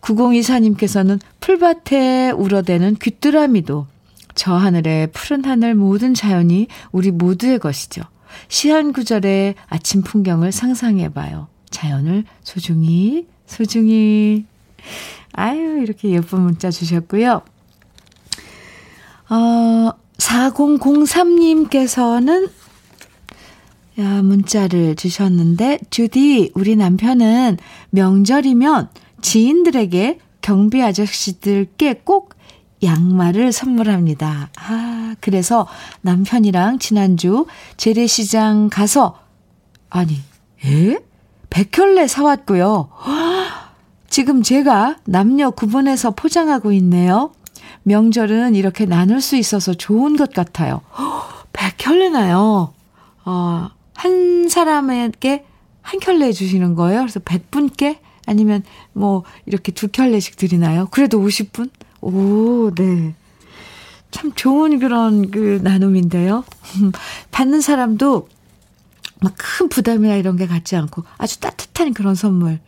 9024님께서는 0.02 1.20
풀밭에 1.40 2.30
울어대는 2.30 2.98
귀뚜라미도 3.02 3.88
저 4.36 4.54
하늘의 4.54 5.08
푸른 5.14 5.44
하늘 5.46 5.74
모든 5.74 6.14
자연이 6.14 6.68
우리 6.92 7.10
모두의 7.10 7.58
것이죠. 7.58 8.04
시한 8.48 8.94
구절의 8.94 9.56
아침 9.68 10.04
풍경을 10.04 10.52
상상해봐요. 10.52 11.48
자연을 11.72 12.24
소중히, 12.44 13.26
소중히. 13.48 14.46
아유, 15.32 15.82
이렇게 15.82 16.12
예쁜 16.12 16.42
문자 16.42 16.70
주셨고요. 16.70 17.42
어, 19.28 20.05
4003님께서는 20.18 22.50
야, 23.98 24.22
문자를 24.22 24.96
주셨는데, 24.96 25.80
주디, 25.90 26.52
우리 26.54 26.76
남편은 26.76 27.58
명절이면 27.92 28.90
지인들에게 29.22 30.20
경비 30.42 30.84
아저씨들께 30.84 32.02
꼭 32.04 32.36
양말을 32.84 33.54
선물합니다. 33.54 34.50
아, 34.58 35.16
그래서 35.22 35.66
남편이랑 36.02 36.80
지난주 36.80 37.46
재래시장 37.78 38.70
가서, 38.70 39.18
아니, 39.90 40.20
에? 40.66 40.98
백혈레 41.50 42.08
사왔고요. 42.08 42.90
지금 44.10 44.44
제가 44.44 44.98
남녀 45.06 45.52
구분해서 45.52 46.12
포장하고 46.12 46.74
있네요. 46.74 47.32
명절은 47.86 48.56
이렇게 48.56 48.86
나눌 48.86 49.22
수 49.22 49.36
있어서 49.38 49.74
좋은 49.74 50.18
것 50.18 50.34
같아요. 50.34 50.82
백혈레나요? 51.54 52.74
어, 53.26 53.70
한 53.94 54.50
사람에게 54.50 55.46
한 55.82 56.00
켤레 56.00 56.32
주시는 56.32 56.76
거예요? 56.76 57.02
그래서 57.02 57.20
100분께? 57.20 58.00
아니면 58.26 58.64
뭐 58.94 59.24
이렇게 59.46 59.72
두 59.72 59.88
켤레씩 59.88 60.36
드리나요? 60.36 60.88
그래도 60.90 61.20
50분? 61.20 61.70
오, 62.02 62.72
네. 62.74 63.14
참 64.10 64.32
좋은 64.34 64.80
그런 64.80 65.30
그 65.30 65.60
나눔인데요. 65.64 66.44
받는 67.32 67.62
사람도 67.62 68.28
막 69.22 69.34
큰 69.38 69.70
부담이나 69.70 70.16
이런 70.16 70.36
게 70.36 70.48
갖지 70.48 70.76
않고 70.76 71.04
아주 71.18 71.40
따뜻한 71.40 71.94
그런 71.94 72.16
선물. 72.16 72.60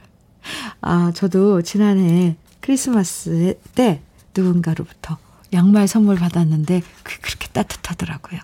아, 0.80 1.12
저도 1.14 1.62
지난해 1.62 2.38
크리스마스 2.62 3.60
때 3.76 4.02
누군가로부터 4.38 5.18
양말 5.54 5.88
선물 5.88 6.18
받았는데 6.18 6.82
그게 7.04 7.18
그렇게 7.22 7.48
따뜻하더라고요. 7.48 8.40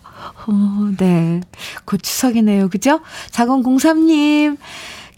어, 0.47 0.91
네. 0.97 1.41
곧 1.86 2.01
추석이네요. 2.01 2.69
그죠? 2.69 3.01
4003님, 3.32 4.58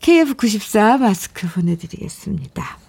KF94 0.02 1.00
마스크 1.00 1.48
보내드리겠습니다. 1.48 2.80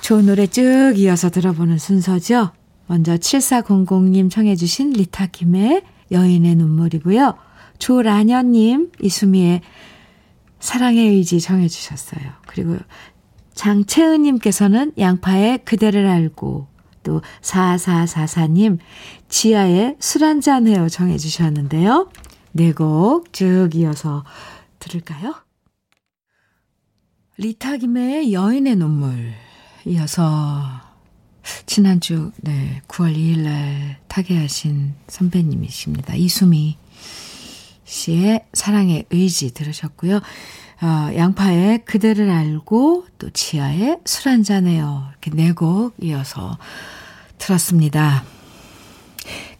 좋은 0.00 0.26
노래 0.26 0.46
쭉 0.46 0.94
이어서 0.96 1.28
들어보는 1.28 1.78
순서죠. 1.78 2.52
먼저 2.86 3.16
7400님 3.16 4.30
청해주신 4.30 4.92
리타 4.92 5.26
김의 5.26 5.82
여인의 6.10 6.54
눈물이고요. 6.54 7.36
조라년님, 7.78 8.92
이수미의 9.02 9.60
사랑의 10.60 11.08
의지 11.10 11.40
정해주셨어요. 11.40 12.22
그리고 12.46 12.78
장채은님께서는 13.58 14.92
양파의 14.98 15.58
그대를 15.64 16.06
알고 16.06 16.68
또 17.02 17.22
4444님 17.42 18.78
지하에 19.28 19.96
술 19.98 20.22
한잔 20.22 20.68
해요 20.68 20.88
정해 20.88 21.18
주셨는데요. 21.18 22.08
네 22.52 22.72
곡 22.72 23.32
쭉 23.32 23.70
이어서 23.74 24.24
들을까요? 24.78 25.34
리타 27.36 27.78
김의 27.78 28.32
여인의 28.32 28.76
눈물 28.76 29.32
이어서 29.86 30.62
지난주 31.66 32.30
네 32.36 32.80
9월 32.86 33.16
2일 33.16 33.40
날 33.40 33.98
타계하신 34.06 34.94
선배님이십니다. 35.08 36.14
이수미 36.14 36.76
씨의 37.84 38.44
사랑의 38.52 39.06
의지 39.10 39.52
들으셨고요. 39.52 40.20
어, 40.80 41.10
양파의 41.14 41.84
그대를 41.84 42.30
알고 42.30 43.06
또 43.18 43.30
지하의 43.30 43.98
술 44.04 44.30
한잔해요. 44.30 45.08
이렇게 45.10 45.30
네 45.32 45.52
곡 45.52 45.94
이어서 46.00 46.56
들었습니다. 47.38 48.22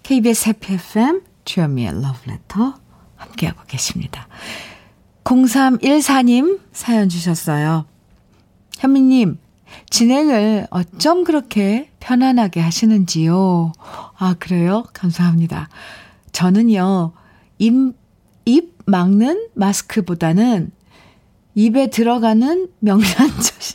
KBS 0.05 0.51
해피 0.51 0.75
FM 0.75 1.23
주현미의 1.45 2.01
러브레터 2.03 2.75
함께하고 3.17 3.63
계십니다. 3.67 4.29
0314님 5.25 6.61
사연 6.73 7.09
주셨어요. 7.09 7.85
현미님, 8.79 9.39
진행을 9.91 10.69
어쩜 10.71 11.25
그렇게 11.25 11.91
편안하게 12.01 12.61
하시는지요? 12.61 13.73
아, 14.17 14.35
그래요? 14.39 14.85
감사합니다. 14.95 15.69
저는요, 16.33 17.13
입, 17.59 17.75
입 18.45 18.79
막는 18.87 19.49
마스크보다는 19.55 20.71
입에 21.59 21.89
들어가는 21.89 22.69
명란젓이 22.79 23.75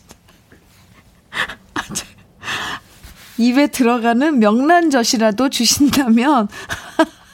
입에 3.39 3.67
들어가는 3.67 4.39
명란젓이라도 4.39 5.49
주신다면 5.49 6.47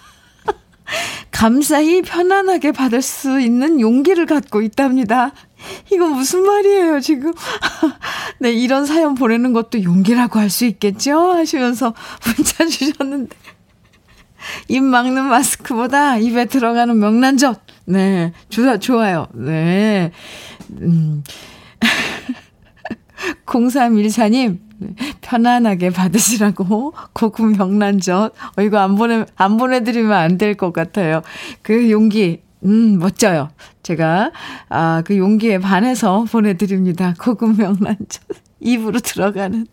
감사히 1.30 2.01
편안하게 2.01 2.71
받을 2.71 3.03
수 3.03 3.39
있는 3.39 3.80
용기를 3.80 4.26
갖고 4.26 4.63
있답니다. 4.63 5.34
이거 5.91 6.07
무슨 6.07 6.43
말이에요, 6.43 6.99
지금? 6.99 7.32
네, 8.41 8.51
이런 8.51 8.88
사연 8.88 9.13
보내는 9.13 9.53
것도 9.53 9.84
용기라고 9.84 10.39
할 10.39 10.49
수 10.49 10.65
있겠죠? 10.65 11.34
하시면서 11.34 11.93
문자 12.26 12.65
주셨는데. 12.65 13.36
입 14.68 14.82
막는 14.84 15.26
마스크보다 15.26 16.18
입에 16.18 16.45
들어가는 16.45 16.97
명란젓. 16.97 17.62
네, 17.86 18.34
좋아, 18.50 18.78
좋아요. 18.78 19.28
네. 19.34 20.12
음. 20.82 21.24
0314님, 23.45 24.60
편안하게 25.22 25.89
받으시라고 25.89 26.93
고급 27.14 27.58
명란젓. 27.58 28.34
어, 28.58 28.62
이거 28.62 28.78
안 28.80 28.95
보내, 28.95 29.26
안 29.36 29.58
보내드리면 29.58 30.12
안 30.14 30.38
될 30.38 30.56
것 30.56 30.72
같아요. 30.72 31.22
그 31.62 31.91
용기, 31.91 32.41
음, 32.64 32.97
멋져요. 33.00 33.50
제가, 33.84 34.32
아, 34.70 35.02
그 35.06 35.18
용기에 35.18 35.60
반해서 35.60 36.26
보내드립니다. 36.32 37.14
고급 37.20 37.58
명란젓. 37.58 38.22
입으로 38.62 39.00
들어가는 39.00 39.66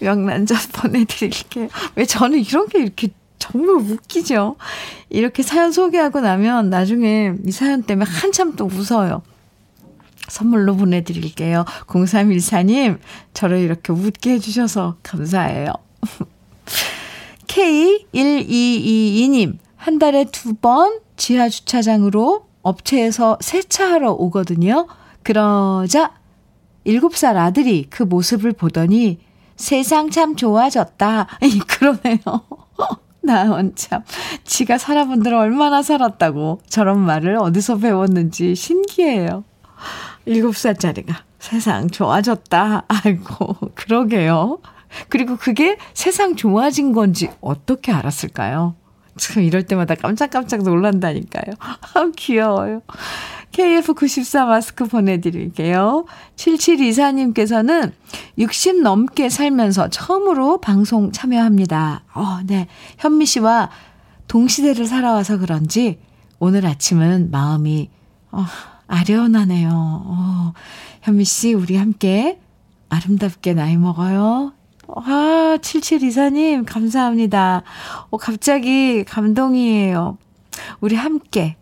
명란젓 0.00 0.72
보내드릴게요. 0.72 1.68
왜 1.96 2.04
저는 2.04 2.38
이런 2.44 2.68
게 2.68 2.80
이렇게 2.80 3.08
정말 3.38 3.76
웃기죠? 3.76 4.56
이렇게 5.10 5.42
사연 5.42 5.72
소개하고 5.72 6.20
나면 6.20 6.70
나중에 6.70 7.34
이 7.46 7.52
사연 7.52 7.82
때문에 7.82 8.08
한참 8.10 8.56
또 8.56 8.66
웃어요. 8.66 9.22
선물로 10.28 10.76
보내드릴게요. 10.76 11.64
0314님, 11.86 12.98
저를 13.32 13.58
이렇게 13.58 13.92
웃게 13.92 14.32
해주셔서 14.32 14.96
감사해요. 15.02 15.72
K1222님, 17.46 19.58
한 19.76 19.98
달에 19.98 20.24
두 20.24 20.54
번 20.60 20.98
지하 21.16 21.48
주차장으로 21.48 22.46
업체에서 22.62 23.38
세차하러 23.40 24.12
오거든요. 24.12 24.86
그러자 25.22 26.12
7살 26.86 27.36
아들이 27.36 27.86
그 27.88 28.02
모습을 28.02 28.52
보더니 28.52 29.18
세상 29.56 30.10
참 30.10 30.36
좋아졌다. 30.36 31.26
그러네요. 31.68 32.18
나원 33.26 33.74
참. 33.74 34.02
지가 34.44 34.78
살아본 34.78 35.22
데를 35.22 35.36
얼마나 35.36 35.82
살았다고 35.82 36.60
저런 36.68 37.00
말을 37.00 37.36
어디서 37.36 37.78
배웠는지 37.78 38.54
신기해요. 38.54 39.44
7살짜리가 40.26 41.14
세상 41.38 41.88
좋아졌다. 41.88 42.84
아이고, 42.88 43.56
그러게요. 43.74 44.58
그리고 45.08 45.36
그게 45.36 45.76
세상 45.94 46.36
좋아진 46.36 46.92
건지 46.92 47.28
어떻게 47.40 47.92
알았을까요? 47.92 48.74
참 49.16 49.42
이럴 49.42 49.62
때마다 49.64 49.94
깜짝깜짝 49.94 50.62
놀란다니까요. 50.62 51.54
아, 51.60 52.10
귀여워요. 52.16 52.82
KF94 53.52 54.46
마스크 54.46 54.84
보내드릴게요. 54.86 56.04
7724님께서는 56.36 57.92
60 58.38 58.82
넘게 58.82 59.28
살면서 59.28 59.88
처음으로 59.88 60.60
방송 60.60 61.12
참여합니다. 61.12 62.04
어, 62.14 62.38
네. 62.44 62.68
현미 62.98 63.26
씨와 63.26 63.70
동시대를 64.28 64.86
살아와서 64.86 65.38
그런지 65.38 65.98
오늘 66.38 66.66
아침은 66.66 67.30
마음이, 67.30 67.90
어, 68.30 68.44
아련하네요. 68.88 69.70
어, 69.72 70.52
현미 71.02 71.24
씨, 71.24 71.54
우리 71.54 71.76
함께 71.76 72.38
아름답게 72.88 73.54
나이 73.54 73.76
먹어요. 73.76 74.52
아, 74.88 75.58
7724님, 75.60 76.64
감사합니다. 76.66 77.62
어, 78.10 78.16
갑자기 78.16 79.04
감동이에요. 79.04 80.18
우리 80.80 80.94
함께, 80.94 81.56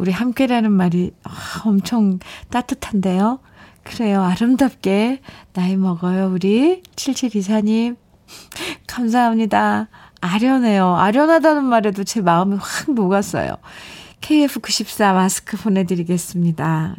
우리 0.00 0.12
함께라는 0.12 0.72
말이 0.72 1.12
아, 1.24 1.30
엄청 1.66 2.18
따뜻한데요. 2.50 3.40
그래요. 3.82 4.22
아름답게 4.22 5.20
나이 5.52 5.76
먹어요, 5.76 6.30
우리. 6.32 6.82
7724님. 6.96 7.96
감사합니다. 8.88 9.88
아련해요. 10.22 10.96
아련하다는 10.96 11.64
말에도 11.64 12.04
제 12.04 12.22
마음이 12.22 12.56
확 12.58 12.90
녹았어요. 12.92 13.56
KF94 14.22 15.14
마스크 15.14 15.56
보내드리겠습니다. 15.58 16.96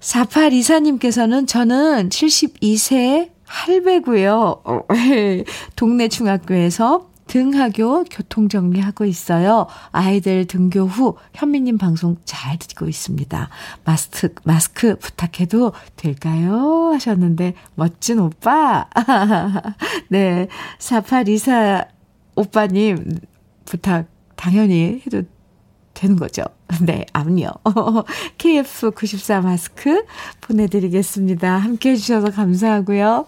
4824님께서는 0.00 1.46
저는 1.48 2.08
72세 2.10 3.30
할배고요. 3.44 4.62
어, 4.64 4.80
동네 5.76 6.08
중학교에서 6.08 7.09
등하교 7.30 8.06
교통정리하고 8.10 9.04
있어요. 9.04 9.68
아이들 9.92 10.46
등교 10.46 10.80
후 10.86 11.16
현미님 11.32 11.78
방송 11.78 12.16
잘 12.24 12.58
듣고 12.58 12.88
있습니다. 12.88 13.48
마스크, 13.84 14.34
마스크 14.42 14.98
부탁해도 14.98 15.72
될까요? 15.94 16.90
하셨는데, 16.92 17.54
멋진 17.76 18.18
오빠. 18.18 18.88
네. 20.10 20.48
4824 20.80 21.84
오빠님 22.34 23.20
부탁 23.64 24.06
당연히 24.34 25.00
해도 25.06 25.22
되는 25.94 26.16
거죠. 26.16 26.42
네, 26.82 27.06
암요. 27.12 27.48
KF94 28.38 29.42
마스크 29.42 30.04
보내드리겠습니다. 30.40 31.58
함께 31.58 31.90
해주셔서 31.90 32.32
감사하고요. 32.32 33.26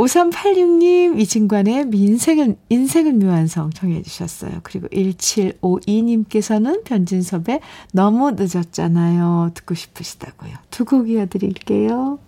5386님, 0.00 1.20
이진관의 1.20 1.86
민생은, 1.86 2.56
인생은 2.70 3.18
묘한성 3.18 3.70
정해 3.70 4.00
주셨어요. 4.02 4.60
그리고 4.62 4.88
1752님께서는 4.88 6.84
변진섭의 6.84 7.60
너무 7.92 8.30
늦었잖아요. 8.30 9.50
듣고 9.54 9.74
싶으시다고요. 9.74 10.52
두 10.70 10.84
곡 10.86 11.10
이어드릴게요. 11.10 12.18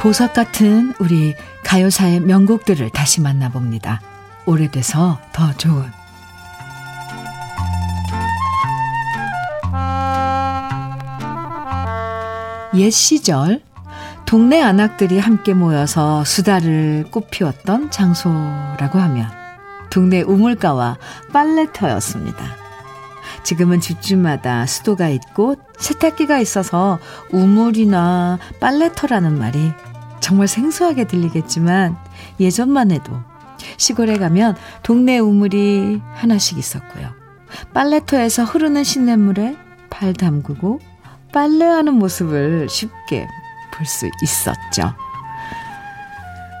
보석 0.00 0.32
같은 0.32 0.92
우리 1.00 1.34
가요사의 1.64 2.20
명곡들을 2.20 2.90
다시 2.90 3.20
만나봅니다. 3.20 4.00
오래돼서 4.48 5.18
더 5.30 5.52
좋은 5.52 5.84
옛 12.74 12.88
시절 12.88 13.60
동네 14.24 14.62
안악들이 14.62 15.18
함께 15.18 15.52
모여서 15.52 16.24
수다를 16.24 17.04
꽃피웠던 17.10 17.90
장소라고 17.90 18.98
하면 18.98 19.30
동네 19.90 20.22
우물가와 20.22 20.96
빨래터였습니다. 21.30 22.56
지금은 23.42 23.80
집집마다 23.80 24.64
수도가 24.64 25.10
있고 25.10 25.56
세탁기가 25.78 26.38
있어서 26.38 26.98
우물이나 27.32 28.38
빨래터라는 28.60 29.38
말이 29.38 29.72
정말 30.20 30.48
생소하게 30.48 31.04
들리겠지만 31.04 31.98
예전만 32.40 32.92
해도 32.92 33.12
시골에 33.76 34.16
가면 34.18 34.56
동네 34.82 35.18
우물이 35.18 36.00
하나씩 36.14 36.58
있었고요. 36.58 37.10
빨래터에서 37.74 38.44
흐르는 38.44 38.84
시냇물에 38.84 39.56
발 39.90 40.12
담그고 40.12 40.80
빨래하는 41.32 41.94
모습을 41.94 42.68
쉽게 42.68 43.26
볼 43.72 43.86
수 43.86 44.10
있었죠. 44.22 44.94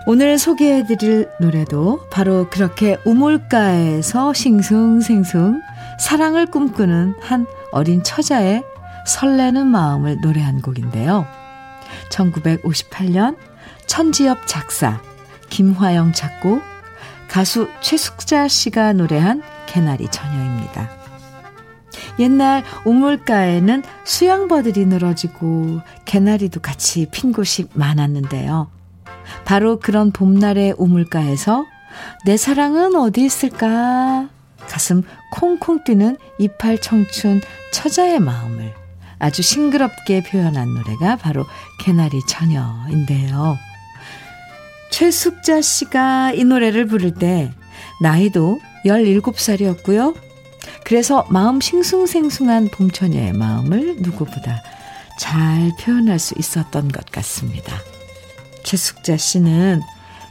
오늘 0.06 0.38
소개해드릴 0.38 1.28
노래도 1.40 2.00
바로 2.10 2.48
그렇게 2.48 2.96
우물가에서 3.04 4.32
싱숭생숭 4.32 5.60
사랑을 6.00 6.46
꿈꾸는 6.46 7.16
한 7.20 7.46
어린 7.72 8.02
처자의 8.02 8.62
설레는 9.06 9.66
마음을 9.66 10.18
노래한 10.22 10.62
곡인데요. 10.62 11.26
1958년 12.10 13.36
천지엽 13.86 14.46
작사, 14.46 15.00
김화영 15.50 16.12
작곡, 16.12 16.62
가수 17.28 17.68
최숙자 17.80 18.48
씨가 18.48 18.94
노래한 18.94 19.42
개나리 19.66 20.08
처녀입니다. 20.08 20.90
옛날 22.18 22.64
우물가에는 22.84 23.82
수양버들이 24.04 24.86
늘어지고 24.86 25.80
개나리도 26.04 26.60
같이 26.60 27.06
핀 27.12 27.32
곳이 27.32 27.68
많았는데요. 27.74 28.70
바로 29.44 29.78
그런 29.78 30.10
봄날의 30.10 30.74
우물가에서 30.78 31.64
내 32.24 32.36
사랑은 32.36 32.96
어디 32.96 33.24
있을까? 33.24 34.28
가슴 34.68 35.02
콩콩 35.32 35.84
뛰는 35.84 36.16
이팔 36.38 36.80
청춘 36.80 37.40
처자의 37.72 38.20
마음을 38.20 38.74
아주 39.18 39.42
싱그럽게 39.42 40.22
표현한 40.22 40.74
노래가 40.74 41.16
바로 41.16 41.44
개나리 41.80 42.20
처녀인데요. 42.26 43.56
최숙자 44.90 45.60
씨가 45.60 46.32
이 46.32 46.44
노래를 46.44 46.86
부를 46.86 47.14
때 47.14 47.52
나이도 48.00 48.60
17살이었고요. 48.84 50.14
그래서 50.84 51.26
마음 51.28 51.60
싱숭생숭한 51.60 52.68
봄처녀의 52.68 53.32
마음을 53.32 53.96
누구보다 54.00 54.62
잘 55.18 55.72
표현할 55.80 56.18
수 56.18 56.34
있었던 56.38 56.88
것 56.88 57.04
같습니다. 57.10 57.76
최숙자 58.64 59.16
씨는 59.16 59.82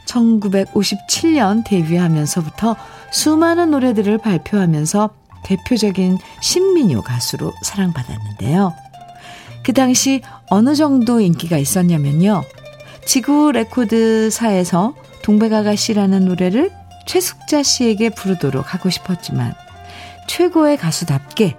1957년 0.06 1.64
데뷔하면서부터 1.64 2.76
수많은 3.10 3.70
노래들을 3.70 4.18
발표하면서 4.18 5.10
대표적인 5.44 6.18
신민요 6.40 7.02
가수로 7.02 7.52
사랑받았는데요. 7.62 8.74
그 9.62 9.72
당시 9.72 10.22
어느 10.48 10.74
정도 10.74 11.20
인기가 11.20 11.58
있었냐면요. 11.58 12.42
지구 13.08 13.52
레코드사에서 13.52 14.94
동백아가씨라는 15.22 16.26
노래를 16.26 16.70
최숙자 17.06 17.62
씨에게 17.62 18.10
부르도록 18.10 18.74
하고 18.74 18.90
싶었지만 18.90 19.54
최고의 20.28 20.76
가수답게 20.76 21.56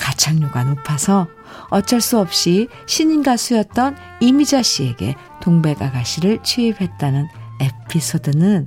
가창료가 0.00 0.64
높아서 0.64 1.28
어쩔 1.68 2.00
수 2.00 2.18
없이 2.18 2.66
신인 2.86 3.22
가수였던 3.22 3.96
이미자 4.18 4.62
씨에게 4.62 5.14
동백아가씨를 5.40 6.42
취입했다는 6.42 7.28
에피소드는 7.60 8.66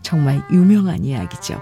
정말 0.00 0.44
유명한 0.52 1.04
이야기죠. 1.04 1.60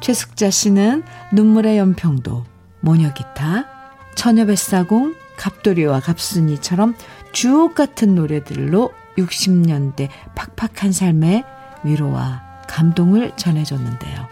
최숙자 0.00 0.50
씨는 0.50 1.02
눈물의 1.32 1.78
연평도, 1.78 2.44
모녀기타, 2.82 3.66
처녀뱃사공, 4.14 5.16
갑돌이와 5.36 6.00
갑순이처럼 6.00 6.94
주옥 7.32 7.74
같은 7.74 8.14
노래들로 8.14 8.92
60년대 9.16 10.08
팍팍한 10.34 10.92
삶의 10.92 11.44
위로와 11.84 12.42
감동을 12.68 13.32
전해줬는데요. 13.36 14.28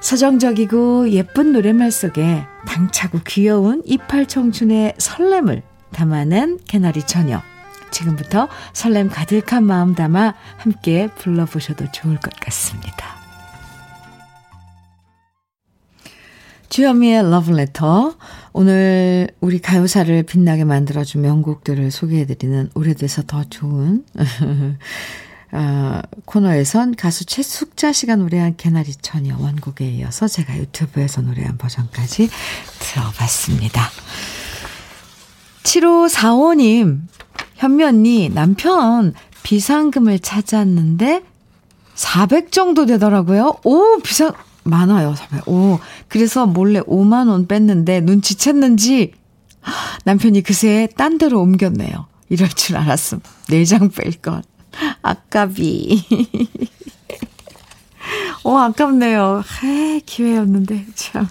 서정적이고 0.00 1.10
예쁜 1.10 1.52
노랫말 1.52 1.90
속에 1.90 2.44
당차고 2.66 3.20
귀여운 3.26 3.82
이팔 3.84 4.26
청춘의 4.26 4.94
설렘을 4.98 5.62
담아낸 5.92 6.58
개나리 6.66 7.02
처녀. 7.02 7.42
지금부터 7.90 8.48
설렘 8.72 9.08
가득한 9.08 9.64
마음 9.64 9.94
담아 9.94 10.34
함께 10.58 11.08
불러보셔도 11.16 11.90
좋을 11.92 12.18
것 12.18 12.32
같습니다. 12.40 13.15
주현미의 16.76 17.30
러브레터. 17.30 18.16
오늘 18.52 19.28
우리 19.40 19.60
가요사를 19.60 20.22
빛나게 20.24 20.64
만들어준 20.64 21.22
명곡들을 21.22 21.90
소개해드리는 21.90 22.68
오래돼서 22.74 23.22
더 23.22 23.44
좋은 23.44 24.04
어, 25.52 26.00
코너에선 26.26 26.94
가수 26.96 27.24
최숙자 27.24 27.94
씨가 27.94 28.16
노래한 28.16 28.58
개나리 28.58 28.94
처녀 29.00 29.38
원곡에 29.38 29.88
이어서 29.88 30.28
제가 30.28 30.54
유튜브에서 30.58 31.22
노래한 31.22 31.56
버전까지 31.56 32.28
들어봤습니다. 32.78 33.88
7545님, 35.62 37.00
현미 37.54 37.84
언니, 37.84 38.28
남편 38.28 39.14
비상금을 39.44 40.18
찾았는데 40.18 41.22
400 41.94 42.52
정도 42.52 42.84
되더라고요. 42.84 43.60
오, 43.64 43.98
비상, 44.02 44.34
많아요, 44.68 45.14
400. 45.14 45.48
오, 45.48 45.78
그래서 46.08 46.46
몰래 46.46 46.80
5만원 46.80 47.48
뺐는데 47.48 48.02
눈치챘는지 48.04 49.12
남편이 50.04 50.42
그새 50.42 50.88
딴 50.96 51.18
데로 51.18 51.40
옮겼네요. 51.40 52.06
이럴 52.28 52.48
줄 52.48 52.76
알았음. 52.76 53.20
내장 53.48 53.88
뺄 53.90 54.12
것. 54.12 54.42
아깝이. 55.02 56.04
오, 58.44 58.56
아깝네요. 58.56 59.42
해, 59.62 60.00
기회였는데, 60.00 60.86
참. 60.94 61.26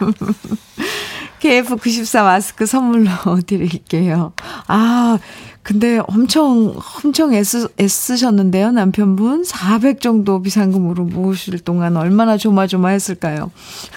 KF94 1.40 2.24
마스크 2.24 2.66
선물로 2.66 3.12
드릴게요. 3.48 4.34
아, 4.68 5.18
근데 5.66 6.00
엄청, 6.10 6.76
엄청 7.04 7.34
애쓰, 7.34 7.68
애쓰셨는데요, 7.80 8.72
남편분. 8.72 9.46
400 9.46 10.00
정도 10.00 10.40
비상금으로 10.40 11.06
모으실 11.06 11.58
동안 11.58 11.98
얼마나 11.98 12.38
조마조마했을까요? 12.38 13.50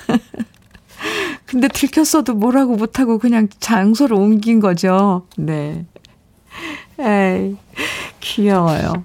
근데 1.45 1.69
들켰어도 1.69 2.33
뭐라고 2.33 2.77
못하고 2.77 3.19
그냥 3.19 3.49
장소를 3.61 4.17
옮긴 4.17 4.61
거죠. 4.61 5.27
네. 5.37 5.85
에이, 6.99 7.57
귀여워요. 8.21 9.05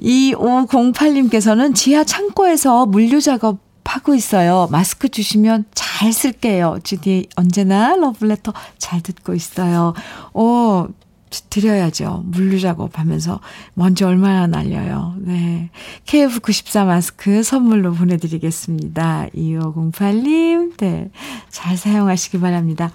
2508님께서는 0.00 1.76
지하 1.76 2.02
창고에서 2.02 2.86
물류 2.86 3.20
작업 3.20 3.60
하고 3.84 4.16
있어요. 4.16 4.66
마스크 4.72 5.08
주시면 5.08 5.66
잘 5.74 6.12
쓸게요. 6.12 6.78
주디 6.82 7.28
언제나 7.36 7.94
러블레터 7.94 8.52
잘 8.78 9.00
듣고 9.02 9.34
있어요. 9.34 9.94
오, 10.32 10.88
드려야죠. 11.30 12.24
물류 12.26 12.60
작업하면서 12.60 13.40
먼지 13.74 14.04
얼마나 14.04 14.46
날려요. 14.46 15.14
네. 15.18 15.70
KF94 16.06 16.86
마스크 16.86 17.42
선물로 17.42 17.92
보내드리겠습니다. 17.92 19.28
2508님, 19.34 20.76
네. 20.76 21.10
잘 21.48 21.76
사용하시기 21.76 22.40
바랍니다. 22.40 22.92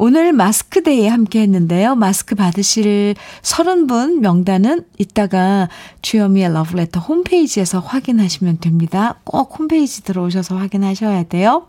오늘 0.00 0.32
마스크데이 0.32 1.08
함께 1.08 1.40
했는데요. 1.40 1.96
마스크 1.96 2.36
받으실 2.36 3.16
30분 3.42 4.20
명단은 4.20 4.84
이따가 4.96 5.68
주여미의 6.02 6.52
러브레터 6.52 7.00
홈페이지에서 7.00 7.80
확인하시면 7.80 8.58
됩니다. 8.58 9.18
꼭 9.24 9.58
홈페이지 9.58 10.04
들어오셔서 10.04 10.56
확인하셔야 10.56 11.24
돼요. 11.24 11.66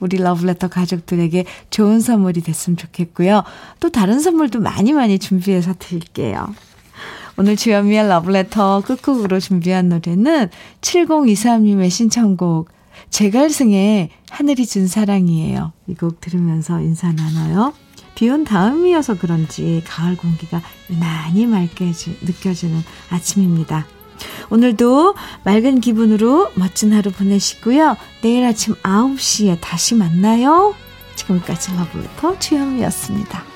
우리 0.00 0.18
러브레터 0.18 0.68
가족들에게 0.68 1.44
좋은 1.70 2.00
선물이 2.00 2.42
됐으면 2.42 2.76
좋겠고요. 2.76 3.42
또 3.80 3.90
다른 3.90 4.20
선물도 4.20 4.60
많이 4.60 4.92
많이 4.92 5.18
준비해서 5.18 5.74
드릴게요. 5.78 6.54
오늘 7.36 7.56
주현미의 7.56 8.08
러브레터 8.08 8.82
끝곡으로 8.82 9.40
준비한 9.40 9.88
노래는 9.88 10.48
7023님의 10.80 11.90
신청곡 11.90 12.68
제갈승의 13.10 14.10
하늘이 14.30 14.66
준 14.66 14.86
사랑이에요. 14.86 15.72
이 15.88 15.94
곡 15.94 16.20
들으면서 16.20 16.80
인사 16.80 17.12
나눠요. 17.12 17.72
비온 18.14 18.44
다음이어서 18.44 19.16
그런지 19.18 19.82
가을 19.86 20.16
공기가 20.16 20.60
유난히 20.90 21.46
맑게 21.46 21.92
느껴지는 22.22 22.80
아침입니다. 23.08 23.86
오늘도 24.50 25.14
맑은 25.44 25.80
기분으로 25.80 26.50
멋진 26.54 26.92
하루 26.92 27.10
보내시고요. 27.10 27.96
내일 28.22 28.44
아침 28.44 28.74
9시에 28.76 29.58
다시 29.60 29.94
만나요. 29.94 30.74
지금까지 31.16 31.72
러브레터 31.76 32.38
주현미였습니다. 32.38 33.49